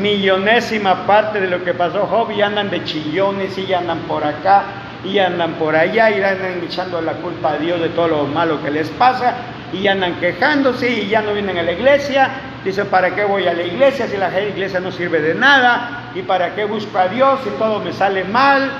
millonésima 0.00 1.06
parte 1.06 1.40
de 1.40 1.48
lo 1.48 1.64
que 1.64 1.74
pasó 1.74 2.06
Job 2.06 2.30
y 2.30 2.42
andan 2.42 2.70
de 2.70 2.84
chillones 2.84 3.56
y 3.56 3.72
andan 3.72 3.98
por 4.00 4.24
acá 4.24 4.64
y 5.08 5.18
andan 5.18 5.54
por 5.54 5.74
allá 5.74 6.10
y 6.10 6.22
andan 6.22 6.62
echando 6.64 7.00
la 7.00 7.14
culpa 7.14 7.52
a 7.52 7.58
Dios 7.58 7.80
de 7.80 7.88
todo 7.90 8.08
lo 8.08 8.24
malo 8.26 8.62
que 8.62 8.70
les 8.70 8.88
pasa 8.90 9.34
y 9.72 9.86
andan 9.86 10.14
quejándose 10.20 10.90
y 10.90 11.08
ya 11.08 11.22
no 11.22 11.32
vienen 11.32 11.58
a 11.58 11.62
la 11.62 11.72
iglesia. 11.72 12.30
Dice, 12.64 12.84
¿para 12.84 13.14
qué 13.14 13.24
voy 13.24 13.46
a 13.46 13.54
la 13.54 13.62
iglesia 13.62 14.06
si 14.06 14.16
la 14.16 14.28
iglesia 14.40 14.80
no 14.80 14.92
sirve 14.92 15.20
de 15.20 15.34
nada? 15.34 16.10
¿Y 16.14 16.22
para 16.22 16.54
qué 16.54 16.64
busco 16.64 16.98
a 16.98 17.08
Dios 17.08 17.40
si 17.44 17.50
todo 17.50 17.80
me 17.80 17.92
sale 17.92 18.24
mal? 18.24 18.70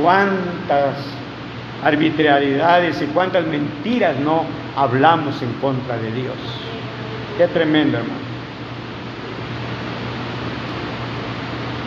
¿Cuántas 0.00 0.96
arbitrariedades 1.84 3.00
y 3.02 3.06
cuántas 3.06 3.44
mentiras 3.46 4.16
no 4.16 4.44
hablamos 4.76 5.40
en 5.42 5.52
contra 5.54 5.96
de 5.96 6.10
Dios? 6.12 6.36
Qué 7.36 7.46
tremendo, 7.48 7.98
hermano. 7.98 8.28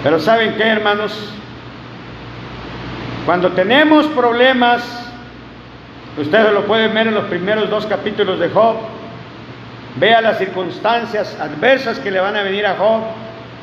Pero 0.03 0.19
¿saben 0.19 0.55
qué, 0.55 0.63
hermanos? 0.63 1.33
Cuando 3.25 3.51
tenemos 3.51 4.07
problemas, 4.07 4.83
ustedes 6.17 6.51
lo 6.53 6.65
pueden 6.65 6.93
ver 6.93 7.07
en 7.07 7.13
los 7.13 7.25
primeros 7.25 7.69
dos 7.69 7.85
capítulos 7.85 8.39
de 8.39 8.49
Job, 8.49 8.77
vea 9.97 10.21
las 10.21 10.39
circunstancias 10.39 11.37
adversas 11.39 11.99
que 11.99 12.09
le 12.09 12.19
van 12.19 12.35
a 12.35 12.41
venir 12.41 12.65
a 12.65 12.75
Job. 12.75 13.01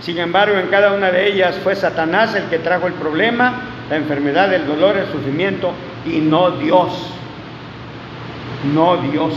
Sin 0.01 0.19
embargo, 0.19 0.57
en 0.57 0.69
cada 0.69 0.93
una 0.93 1.11
de 1.11 1.27
ellas 1.27 1.57
fue 1.65 1.75
Satanás 1.75 2.37
el 2.37 2.45
que 2.45 2.61
trajo 2.61 2.87
el 2.87 2.93
problema, 2.93 3.63
la 3.91 3.97
enfermedad, 3.97 4.53
el 4.55 4.65
dolor, 4.65 4.97
el 4.97 5.11
sufrimiento, 5.11 5.73
y 6.07 6.19
no 6.19 6.53
Dios. 6.53 7.13
No 8.73 8.97
Dios. 8.99 9.35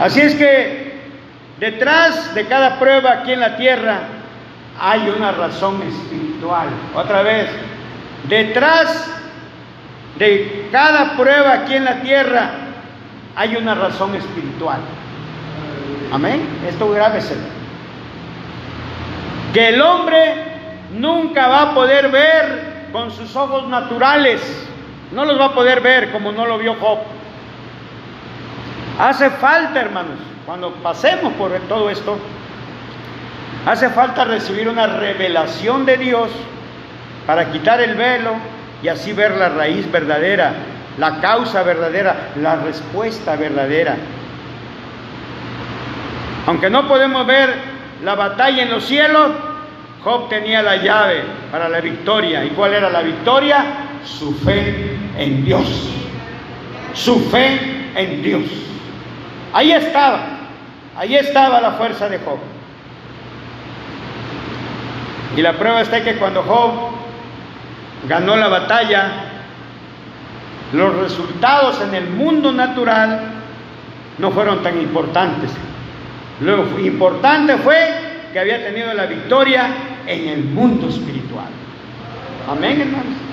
Así 0.00 0.20
es 0.20 0.34
que 0.34 0.94
detrás 1.60 2.34
de 2.34 2.46
cada 2.46 2.78
prueba 2.78 3.12
aquí 3.12 3.32
en 3.32 3.40
la 3.40 3.56
tierra 3.58 4.00
hay 4.80 5.12
una 5.14 5.32
razón 5.32 5.82
espiritual. 5.82 6.25
Otra 6.94 7.22
vez, 7.22 7.48
detrás 8.28 9.10
de 10.18 10.68
cada 10.70 11.16
prueba 11.16 11.52
aquí 11.52 11.74
en 11.74 11.84
la 11.84 12.00
tierra 12.00 12.50
hay 13.34 13.56
una 13.56 13.74
razón 13.74 14.14
espiritual. 14.14 14.80
Amén. 16.12 16.46
Esto 16.68 16.90
grábeselo. 16.90 17.42
Que 19.52 19.68
el 19.68 19.80
hombre 19.80 20.34
nunca 20.94 21.48
va 21.48 21.62
a 21.62 21.74
poder 21.74 22.10
ver 22.10 22.88
con 22.92 23.10
sus 23.10 23.34
ojos 23.36 23.68
naturales. 23.68 24.40
No 25.12 25.24
los 25.24 25.38
va 25.38 25.46
a 25.46 25.54
poder 25.54 25.80
ver 25.80 26.12
como 26.12 26.32
no 26.32 26.46
lo 26.46 26.58
vio 26.58 26.76
Job. 26.80 26.98
Hace 28.98 29.30
falta, 29.30 29.80
hermanos, 29.80 30.18
cuando 30.46 30.72
pasemos 30.74 31.32
por 31.34 31.52
todo 31.68 31.90
esto, 31.90 32.18
Hace 33.66 33.90
falta 33.90 34.24
recibir 34.24 34.68
una 34.68 34.86
revelación 34.86 35.84
de 35.84 35.96
Dios 35.96 36.30
para 37.26 37.50
quitar 37.50 37.80
el 37.80 37.96
velo 37.96 38.34
y 38.80 38.86
así 38.86 39.12
ver 39.12 39.36
la 39.36 39.48
raíz 39.48 39.90
verdadera, 39.90 40.52
la 40.98 41.20
causa 41.20 41.64
verdadera, 41.64 42.30
la 42.36 42.54
respuesta 42.54 43.34
verdadera. 43.34 43.96
Aunque 46.46 46.70
no 46.70 46.86
podemos 46.86 47.26
ver 47.26 47.54
la 48.04 48.14
batalla 48.14 48.62
en 48.62 48.70
los 48.70 48.84
cielos, 48.84 49.32
Job 50.04 50.28
tenía 50.28 50.62
la 50.62 50.76
llave 50.76 51.24
para 51.50 51.68
la 51.68 51.80
victoria. 51.80 52.44
¿Y 52.44 52.50
cuál 52.50 52.72
era 52.72 52.88
la 52.88 53.02
victoria? 53.02 53.64
Su 54.04 54.32
fe 54.32 54.96
en 55.18 55.44
Dios. 55.44 55.90
Su 56.94 57.18
fe 57.30 57.90
en 57.96 58.22
Dios. 58.22 58.44
Ahí 59.52 59.72
estaba, 59.72 60.20
ahí 60.96 61.16
estaba 61.16 61.60
la 61.60 61.72
fuerza 61.72 62.08
de 62.08 62.20
Job. 62.20 62.38
Y 65.36 65.42
la 65.42 65.52
prueba 65.52 65.82
está 65.82 66.02
que 66.02 66.16
cuando 66.16 66.42
Job 66.42 66.72
ganó 68.08 68.36
la 68.36 68.48
batalla, 68.48 69.12
los 70.72 70.96
resultados 70.96 71.80
en 71.82 71.94
el 71.94 72.08
mundo 72.08 72.52
natural 72.52 73.20
no 74.18 74.30
fueron 74.30 74.62
tan 74.62 74.80
importantes. 74.80 75.50
Lo 76.40 76.80
importante 76.80 77.56
fue 77.58 77.76
que 78.32 78.38
había 78.38 78.64
tenido 78.64 78.92
la 78.94 79.06
victoria 79.06 79.68
en 80.06 80.28
el 80.28 80.44
mundo 80.44 80.88
espiritual. 80.88 81.48
Amén, 82.48 82.80
hermanos. 82.80 83.26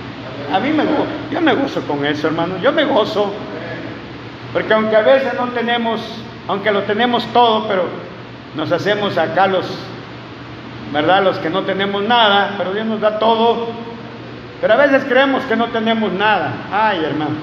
A 0.52 0.60
mí 0.60 0.72
me 0.72 0.84
gozo, 0.84 1.08
yo 1.32 1.42
me 1.42 1.54
gozo 1.54 1.82
con 1.88 2.06
eso, 2.06 2.28
hermano, 2.28 2.58
yo 2.62 2.72
me 2.74 2.84
gozo. 2.84 3.34
Porque 4.52 4.74
aunque 4.74 4.96
a 4.96 5.02
veces 5.02 5.34
no 5.36 5.48
tenemos, 5.48 6.02
aunque 6.48 6.72
lo 6.72 6.84
tenemos 6.84 7.26
todo, 7.34 7.68
pero 7.68 7.86
nos 8.56 8.72
hacemos 8.72 9.18
acá 9.18 9.48
los, 9.48 9.66
¿verdad? 10.91 11.24
Los 11.24 11.38
que 11.39 11.50
no 11.50 11.62
tenemos 11.63 12.04
nada, 12.04 12.56
pero 12.58 12.74
Dios 12.74 12.86
nos 12.86 13.02
da 13.02 13.19
todo. 13.19 13.67
Pero 14.62 14.74
a 14.74 14.78
veces 14.78 15.04
creemos 15.06 15.43
que 15.43 15.56
no 15.56 15.67
tenemos 15.67 16.12
nada. 16.13 16.54
Ay, 16.72 17.04
hermano, 17.04 17.36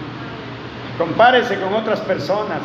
compárese 0.98 1.58
con 1.60 1.74
otras 1.74 2.00
personas. 2.00 2.58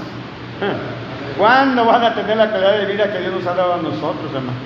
¿Cuándo 1.37 1.85
van 1.85 2.03
a 2.03 2.15
tener 2.15 2.37
la 2.37 2.49
calidad 2.51 2.77
de 2.77 2.85
vida 2.85 3.11
que 3.11 3.19
Dios 3.19 3.33
nos 3.33 3.45
ha 3.45 3.55
dado 3.55 3.73
a 3.73 3.77
nosotros, 3.77 4.31
hermano? 4.33 4.57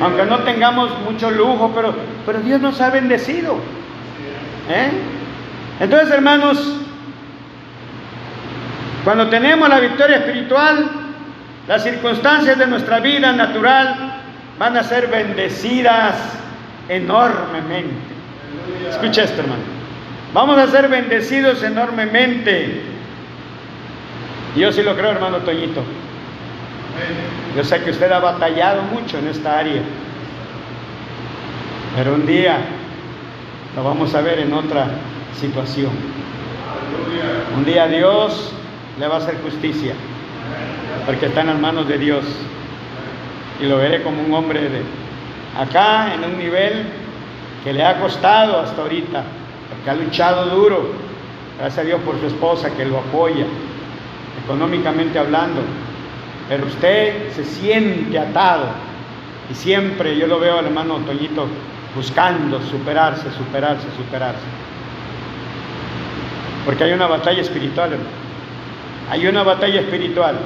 Aunque 0.00 0.24
no 0.24 0.40
tengamos 0.40 0.90
mucho 1.00 1.30
lujo, 1.30 1.72
pero, 1.74 1.94
pero 2.26 2.40
Dios 2.40 2.60
nos 2.60 2.80
ha 2.80 2.90
bendecido. 2.90 3.56
¿Eh? 4.68 4.90
Entonces, 5.80 6.10
hermanos, 6.10 6.80
cuando 9.04 9.28
tenemos 9.28 9.68
la 9.68 9.80
victoria 9.80 10.16
espiritual, 10.16 10.90
las 11.68 11.82
circunstancias 11.82 12.58
de 12.58 12.66
nuestra 12.66 13.00
vida 13.00 13.32
natural 13.32 14.13
van 14.58 14.76
a 14.76 14.82
ser 14.82 15.08
bendecidas 15.08 16.16
enormemente. 16.88 17.94
Escucha 18.88 19.24
esto, 19.24 19.40
hermano. 19.40 19.62
Vamos 20.32 20.58
a 20.58 20.66
ser 20.68 20.88
bendecidos 20.88 21.62
enormemente. 21.62 22.82
Yo 24.56 24.72
sí 24.72 24.82
lo 24.82 24.94
creo, 24.96 25.10
hermano 25.10 25.38
Toñito. 25.38 25.82
Yo 27.56 27.64
sé 27.64 27.82
que 27.82 27.90
usted 27.90 28.10
ha 28.10 28.20
batallado 28.20 28.82
mucho 28.82 29.18
en 29.18 29.28
esta 29.28 29.58
área. 29.58 29.82
Pero 31.96 32.14
un 32.14 32.26
día 32.26 32.58
lo 33.76 33.84
vamos 33.84 34.14
a 34.14 34.20
ver 34.20 34.40
en 34.40 34.52
otra 34.52 34.86
situación. 35.40 35.90
Un 37.56 37.64
día 37.64 37.86
Dios 37.86 38.52
le 38.98 39.08
va 39.08 39.16
a 39.16 39.18
hacer 39.18 39.36
justicia, 39.42 39.94
porque 41.06 41.26
está 41.26 41.42
en 41.42 41.48
las 41.48 41.58
manos 41.58 41.88
de 41.88 41.98
Dios. 41.98 42.24
Y 43.60 43.66
lo 43.66 43.78
veré 43.78 44.02
como 44.02 44.22
un 44.22 44.34
hombre 44.34 44.60
de 44.68 44.82
acá, 45.58 46.14
en 46.14 46.24
un 46.24 46.38
nivel 46.38 46.86
que 47.62 47.72
le 47.72 47.84
ha 47.84 48.00
costado 48.00 48.60
hasta 48.60 48.82
ahorita, 48.82 49.22
porque 49.70 49.90
ha 49.90 49.94
luchado 49.94 50.46
duro, 50.46 50.90
gracias 51.58 51.78
a 51.78 51.86
Dios 51.86 52.00
por 52.02 52.18
su 52.20 52.26
esposa 52.26 52.70
que 52.74 52.84
lo 52.84 52.98
apoya, 52.98 53.46
económicamente 54.44 55.18
hablando. 55.18 55.62
Pero 56.48 56.66
usted 56.66 57.32
se 57.32 57.44
siente 57.44 58.18
atado 58.18 58.66
y 59.50 59.54
siempre 59.54 60.16
yo 60.18 60.26
lo 60.26 60.38
veo 60.38 60.58
al 60.58 60.66
hermano 60.66 60.96
Toñito 60.98 61.46
buscando 61.94 62.60
superarse, 62.60 63.30
superarse, 63.32 63.86
superarse. 63.96 64.44
Porque 66.64 66.84
hay 66.84 66.92
una 66.92 67.06
batalla 67.06 67.40
espiritual, 67.40 67.92
hermano. 67.92 68.10
Hay 69.10 69.26
una 69.26 69.42
batalla 69.42 69.80
espiritual. 69.80 70.36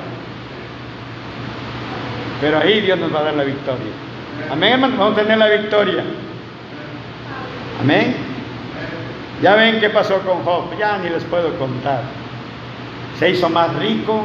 Pero 2.41 2.59
ahí 2.59 2.81
Dios 2.81 2.99
nos 2.99 3.15
va 3.15 3.21
a 3.21 3.25
dar 3.25 3.35
la 3.35 3.45
victoria. 3.45 3.93
Amén, 4.51 4.75
hermano. 4.75 4.97
Vamos 4.97 5.19
a 5.19 5.23
tener 5.23 5.39
la 5.39 5.49
victoria. 5.49 6.05
Amén. 7.81 8.15
Ya 9.43 9.55
ven 9.55 9.81
qué 9.81 9.91
pasó 9.91 10.21
con 10.21 10.45
Job. 10.45 10.77
Ya 10.79 10.99
ni 10.99 11.11
les 11.11 11.25
puedo 11.25 11.53
contar. 11.59 12.03
Se 13.19 13.31
hizo 13.31 13.49
más 13.49 13.75
rico. 13.77 14.25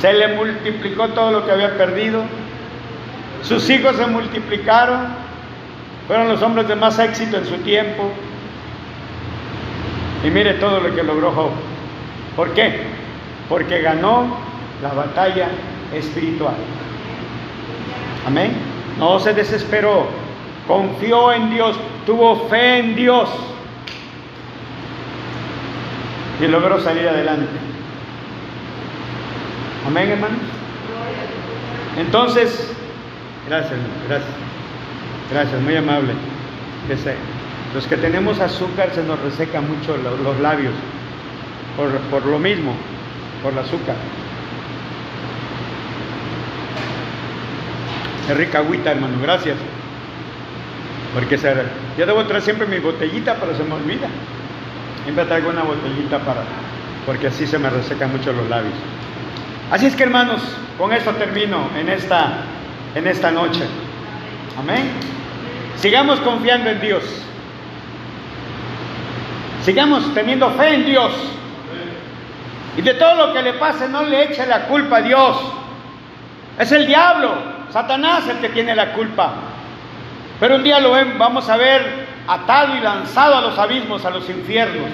Se 0.00 0.12
le 0.12 0.28
multiplicó 0.28 1.08
todo 1.08 1.30
lo 1.30 1.44
que 1.44 1.52
había 1.52 1.76
perdido. 1.76 2.22
Sus 3.42 3.68
hijos 3.68 3.96
se 3.96 4.06
multiplicaron. 4.06 5.08
Fueron 6.06 6.28
los 6.28 6.42
hombres 6.42 6.66
de 6.66 6.76
más 6.76 6.98
éxito 6.98 7.36
en 7.36 7.44
su 7.44 7.56
tiempo. 7.58 8.10
Y 10.24 10.30
mire 10.30 10.54
todo 10.54 10.80
lo 10.80 10.94
que 10.94 11.02
logró 11.02 11.32
Job. 11.32 11.50
¿Por 12.36 12.54
qué? 12.54 12.80
Porque 13.48 13.82
ganó 13.82 14.36
la 14.82 14.88
batalla 14.90 15.48
espiritual. 15.94 16.54
Amén. 18.26 18.52
No 18.98 19.18
se 19.18 19.32
desesperó, 19.32 20.06
confió 20.66 21.32
en 21.32 21.50
Dios, 21.50 21.76
tuvo 22.06 22.48
fe 22.48 22.78
en 22.78 22.94
Dios 22.94 23.28
y 26.40 26.46
logró 26.46 26.80
salir 26.80 27.08
adelante. 27.08 27.48
Amén, 29.86 30.10
hermanos. 30.10 30.38
Entonces, 31.98 32.72
gracias, 33.48 33.78
gracias, 34.08 34.30
gracias, 35.30 35.60
muy 35.62 35.76
amable. 35.76 36.12
Los 37.74 37.86
que 37.86 37.96
tenemos 37.96 38.38
azúcar 38.40 38.90
se 38.94 39.02
nos 39.02 39.18
reseca 39.20 39.60
mucho 39.60 39.96
los 39.96 40.40
labios 40.40 40.74
por, 41.76 41.90
por 42.10 42.26
lo 42.26 42.38
mismo, 42.38 42.74
por 43.42 43.52
el 43.52 43.58
azúcar. 43.60 43.96
Es 48.28 48.36
rica 48.36 48.58
agüita, 48.58 48.92
hermano, 48.92 49.16
gracias. 49.20 49.56
Porque 51.14 51.36
se, 51.36 51.54
yo 51.98 52.06
debo 52.06 52.24
traer 52.24 52.42
siempre 52.42 52.66
mi 52.66 52.78
botellita, 52.78 53.36
pero 53.40 53.54
se 53.56 53.64
me 53.64 53.74
olvida. 53.74 54.08
Siempre 55.04 55.24
traigo 55.24 55.50
una 55.50 55.62
botellita 55.62 56.18
para, 56.20 56.42
porque 57.04 57.26
así 57.26 57.46
se 57.46 57.58
me 57.58 57.68
resecan 57.68 58.12
mucho 58.12 58.32
los 58.32 58.48
labios. 58.48 58.74
Así 59.70 59.86
es 59.86 59.96
que 59.96 60.04
hermanos, 60.04 60.40
con 60.78 60.92
esto 60.92 61.10
termino 61.12 61.68
en 61.78 61.88
esta, 61.88 62.44
en 62.94 63.06
esta 63.06 63.30
noche. 63.30 63.62
Amén. 64.58 64.90
Sigamos 65.76 66.20
confiando 66.20 66.70
en 66.70 66.80
Dios. 66.80 67.02
Sigamos 69.64 70.12
teniendo 70.14 70.50
fe 70.52 70.74
en 70.74 70.84
Dios. 70.86 71.12
Y 72.76 72.82
de 72.82 72.94
todo 72.94 73.26
lo 73.26 73.32
que 73.34 73.42
le 73.42 73.54
pase, 73.54 73.88
no 73.88 74.02
le 74.02 74.24
eche 74.24 74.46
la 74.46 74.66
culpa 74.66 74.98
a 74.98 75.02
Dios. 75.02 75.36
Es 76.58 76.72
el 76.72 76.86
diablo, 76.86 77.34
Satanás 77.72 78.28
el 78.28 78.38
que 78.38 78.50
tiene 78.50 78.74
la 78.74 78.92
culpa. 78.92 79.32
Pero 80.38 80.56
un 80.56 80.62
día 80.62 80.80
lo 80.80 80.92
vamos 81.18 81.48
a 81.48 81.56
ver 81.56 82.06
atado 82.26 82.76
y 82.76 82.80
lanzado 82.80 83.36
a 83.36 83.40
los 83.40 83.58
abismos, 83.58 84.04
a 84.04 84.10
los 84.10 84.28
infiernos. 84.28 84.90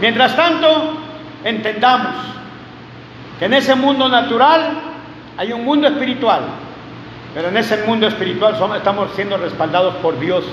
Mientras 0.00 0.34
tanto, 0.34 0.98
entendamos 1.44 2.14
que 3.38 3.44
en 3.46 3.54
ese 3.54 3.74
mundo 3.74 4.08
natural 4.08 4.72
hay 5.36 5.52
un 5.52 5.64
mundo 5.64 5.88
espiritual. 5.88 6.42
Pero 7.34 7.48
en 7.48 7.56
ese 7.56 7.84
mundo 7.84 8.06
espiritual 8.06 8.56
estamos 8.76 9.10
siendo 9.14 9.36
respaldados 9.36 9.94
por 9.96 10.18
Dios. 10.18 10.44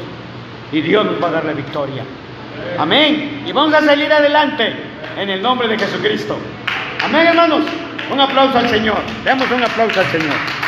Y 0.71 0.81
Dios 0.81 1.05
nos 1.05 1.21
va 1.23 1.29
a 1.29 1.31
dar 1.31 1.45
la 1.45 1.53
victoria. 1.53 2.03
Amén. 2.77 3.43
Y 3.45 3.51
vamos 3.51 3.73
a 3.73 3.81
salir 3.81 4.11
adelante 4.11 4.75
en 5.17 5.29
el 5.29 5.41
nombre 5.41 5.67
de 5.67 5.77
Jesucristo. 5.77 6.37
Amén, 7.03 7.27
hermanos. 7.27 7.63
Un 8.11 8.19
aplauso 8.19 8.57
al 8.57 8.69
Señor. 8.69 8.97
Demos 9.23 9.49
un 9.49 9.63
aplauso 9.63 9.99
al 9.99 10.05
Señor. 10.07 10.66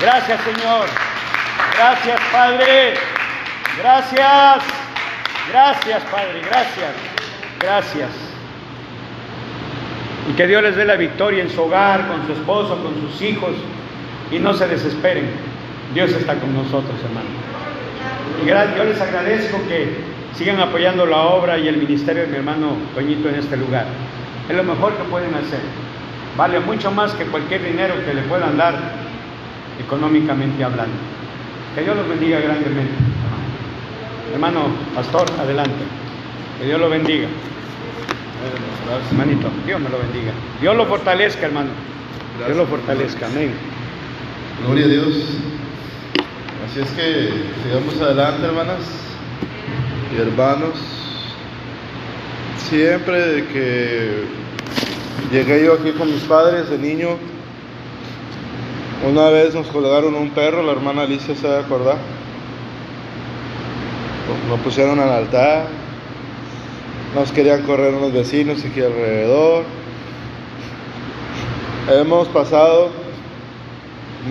Gracias, 0.00 0.40
Señor. 0.42 0.86
Gracias, 1.76 2.20
Padre. 2.32 2.94
Gracias. 3.78 4.64
Gracias, 5.50 6.02
Padre. 6.04 6.40
Gracias. 6.40 6.92
Gracias. 7.60 8.08
Y 10.30 10.32
que 10.32 10.46
Dios 10.46 10.62
les 10.62 10.76
dé 10.76 10.84
la 10.84 10.96
victoria 10.96 11.42
en 11.42 11.50
su 11.50 11.62
hogar, 11.62 12.06
con 12.08 12.26
su 12.26 12.32
esposo, 12.32 12.82
con 12.82 12.94
sus 13.00 13.20
hijos. 13.20 13.50
Y 14.30 14.38
no 14.38 14.54
se 14.54 14.68
desesperen. 14.68 15.30
Dios 15.92 16.12
está 16.12 16.34
con 16.34 16.54
nosotros, 16.54 16.94
hermano. 17.04 17.28
Y 18.42 18.76
yo 18.78 18.84
les 18.84 19.00
agradezco 19.00 19.58
que 19.68 19.96
sigan 20.34 20.60
apoyando 20.60 21.04
la 21.04 21.18
obra 21.18 21.58
y 21.58 21.68
el 21.68 21.76
ministerio 21.76 22.22
de 22.22 22.28
mi 22.28 22.36
hermano 22.36 22.76
Toñito 22.94 23.28
en 23.28 23.34
este 23.34 23.56
lugar. 23.56 23.84
Es 24.48 24.56
lo 24.56 24.64
mejor 24.64 24.94
que 24.94 25.04
pueden 25.04 25.34
hacer. 25.34 25.60
Vale 26.36 26.60
mucho 26.60 26.90
más 26.90 27.12
que 27.12 27.24
cualquier 27.24 27.62
dinero 27.64 27.94
que 28.06 28.14
le 28.14 28.22
puedan 28.22 28.56
dar 28.56 29.09
económicamente 29.90 30.62
hablando. 30.62 30.94
Que 31.74 31.82
Dios 31.82 31.96
los 31.96 32.08
bendiga 32.08 32.38
grandemente. 32.38 32.94
Hermano 34.32 34.68
pastor, 34.94 35.26
adelante. 35.40 35.82
Que 36.60 36.66
Dios 36.66 36.78
lo 36.78 36.88
bendiga. 36.88 37.26
Hermanito, 39.10 39.48
Dios 39.66 39.80
me 39.80 39.88
lo 39.88 39.98
bendiga. 39.98 40.32
Dios 40.60 40.76
lo 40.76 40.86
fortalezca, 40.86 41.46
hermano. 41.46 41.70
Dios 42.46 42.56
lo 42.56 42.66
fortalezca. 42.66 43.26
Amén. 43.26 43.52
Gloria 44.64 44.84
a 44.84 44.88
Dios. 44.88 45.06
Así 46.66 46.80
es 46.80 46.90
que 46.90 47.30
sigamos 47.64 48.00
adelante, 48.00 48.46
hermanas 48.46 48.78
y 50.14 50.20
hermanos, 50.20 50.78
siempre 52.68 53.44
que 53.52 54.24
llegué 55.32 55.64
yo 55.64 55.74
aquí 55.74 55.90
con 55.92 56.12
mis 56.12 56.22
padres 56.22 56.70
de 56.70 56.78
niño, 56.78 57.16
una 59.08 59.30
vez 59.30 59.54
nos 59.54 59.66
colgaron 59.68 60.14
un 60.14 60.30
perro, 60.30 60.62
la 60.62 60.72
hermana 60.72 61.02
Alicia 61.02 61.34
se 61.34 61.48
va 61.48 61.56
a 61.56 61.60
acordar. 61.60 61.96
Nos 64.48 64.60
pusieron 64.60 65.00
al 65.00 65.10
altar, 65.10 65.66
nos 67.14 67.32
querían 67.32 67.62
correr 67.62 67.94
unos 67.94 68.12
vecinos 68.12 68.64
aquí 68.64 68.80
alrededor. 68.80 69.64
Hemos 71.90 72.28
pasado 72.28 72.90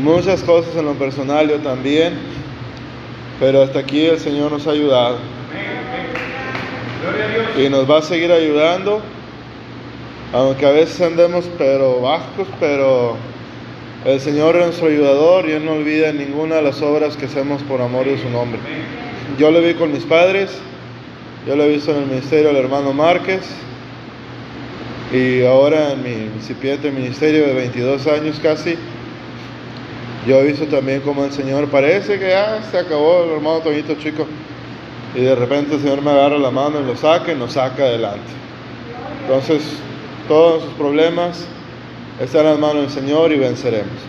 muchas 0.01 0.43
cosas 0.43 0.75
en 0.75 0.85
lo 0.85 0.93
personal, 0.93 1.49
yo 1.49 1.57
también, 1.57 2.13
pero 3.39 3.63
hasta 3.63 3.79
aquí 3.79 4.05
el 4.05 4.19
Señor 4.19 4.51
nos 4.51 4.67
ha 4.67 4.71
ayudado. 4.71 5.17
y 7.57 7.69
nos 7.69 7.89
va 7.89 7.97
a 7.97 8.01
seguir 8.01 8.31
ayudando, 8.31 9.01
aunque 10.31 10.65
a 10.65 10.71
veces 10.71 11.01
andemos 11.01 11.49
pero 11.57 12.01
bajos, 12.01 12.47
pero 12.59 13.17
el 14.05 14.19
Señor 14.21 14.55
es 14.55 14.65
nuestro 14.65 14.87
ayudador 14.87 15.49
y 15.49 15.51
Él 15.51 15.65
no 15.65 15.73
olvida 15.73 16.13
ninguna 16.13 16.55
de 16.55 16.61
las 16.61 16.81
obras 16.81 17.17
que 17.17 17.25
hacemos 17.25 17.61
por 17.63 17.81
amor 17.81 18.05
de 18.05 18.17
su 18.17 18.29
nombre. 18.29 18.59
Yo 19.37 19.51
lo 19.51 19.61
vi 19.61 19.73
con 19.73 19.91
mis 19.91 20.03
padres, 20.03 20.57
yo 21.45 21.55
lo 21.55 21.63
he 21.63 21.69
visto 21.69 21.91
en 21.91 22.03
el 22.03 22.05
ministerio 22.05 22.47
del 22.47 22.57
hermano 22.57 22.93
Márquez 22.93 23.41
y 25.11 25.43
ahora 25.43 25.93
en 25.93 26.03
mi 26.03 26.35
incipiente 26.37 26.91
ministerio 26.91 27.47
de 27.47 27.53
22 27.53 28.07
años 28.07 28.39
casi, 28.41 28.75
yo 30.25 30.39
he 30.39 30.45
visto 30.45 30.65
también 30.67 31.01
como 31.01 31.25
el 31.25 31.31
Señor 31.31 31.67
parece 31.67 32.19
que 32.19 32.29
ya 32.29 32.61
se 32.71 32.77
acabó 32.77 33.23
el 33.25 33.31
hermano 33.31 33.59
Toñito 33.59 33.95
Chico 33.95 34.25
y 35.13 35.21
de 35.21 35.35
repente 35.35 35.75
el 35.75 35.81
Señor 35.81 36.01
me 36.01 36.11
agarra 36.11 36.37
la 36.37 36.51
mano 36.51 36.79
y 36.79 36.85
lo 36.85 36.95
saca 36.95 37.33
y 37.33 37.35
nos 37.35 37.53
saca 37.53 37.83
adelante. 37.83 38.31
Entonces, 39.23 39.61
todos 40.27 40.63
sus 40.63 40.73
problemas 40.73 41.47
están 42.19 42.41
en 42.41 42.51
las 42.51 42.59
manos 42.59 42.81
del 42.83 42.89
Señor 42.91 43.31
y 43.31 43.37
venceremos. 43.37 44.08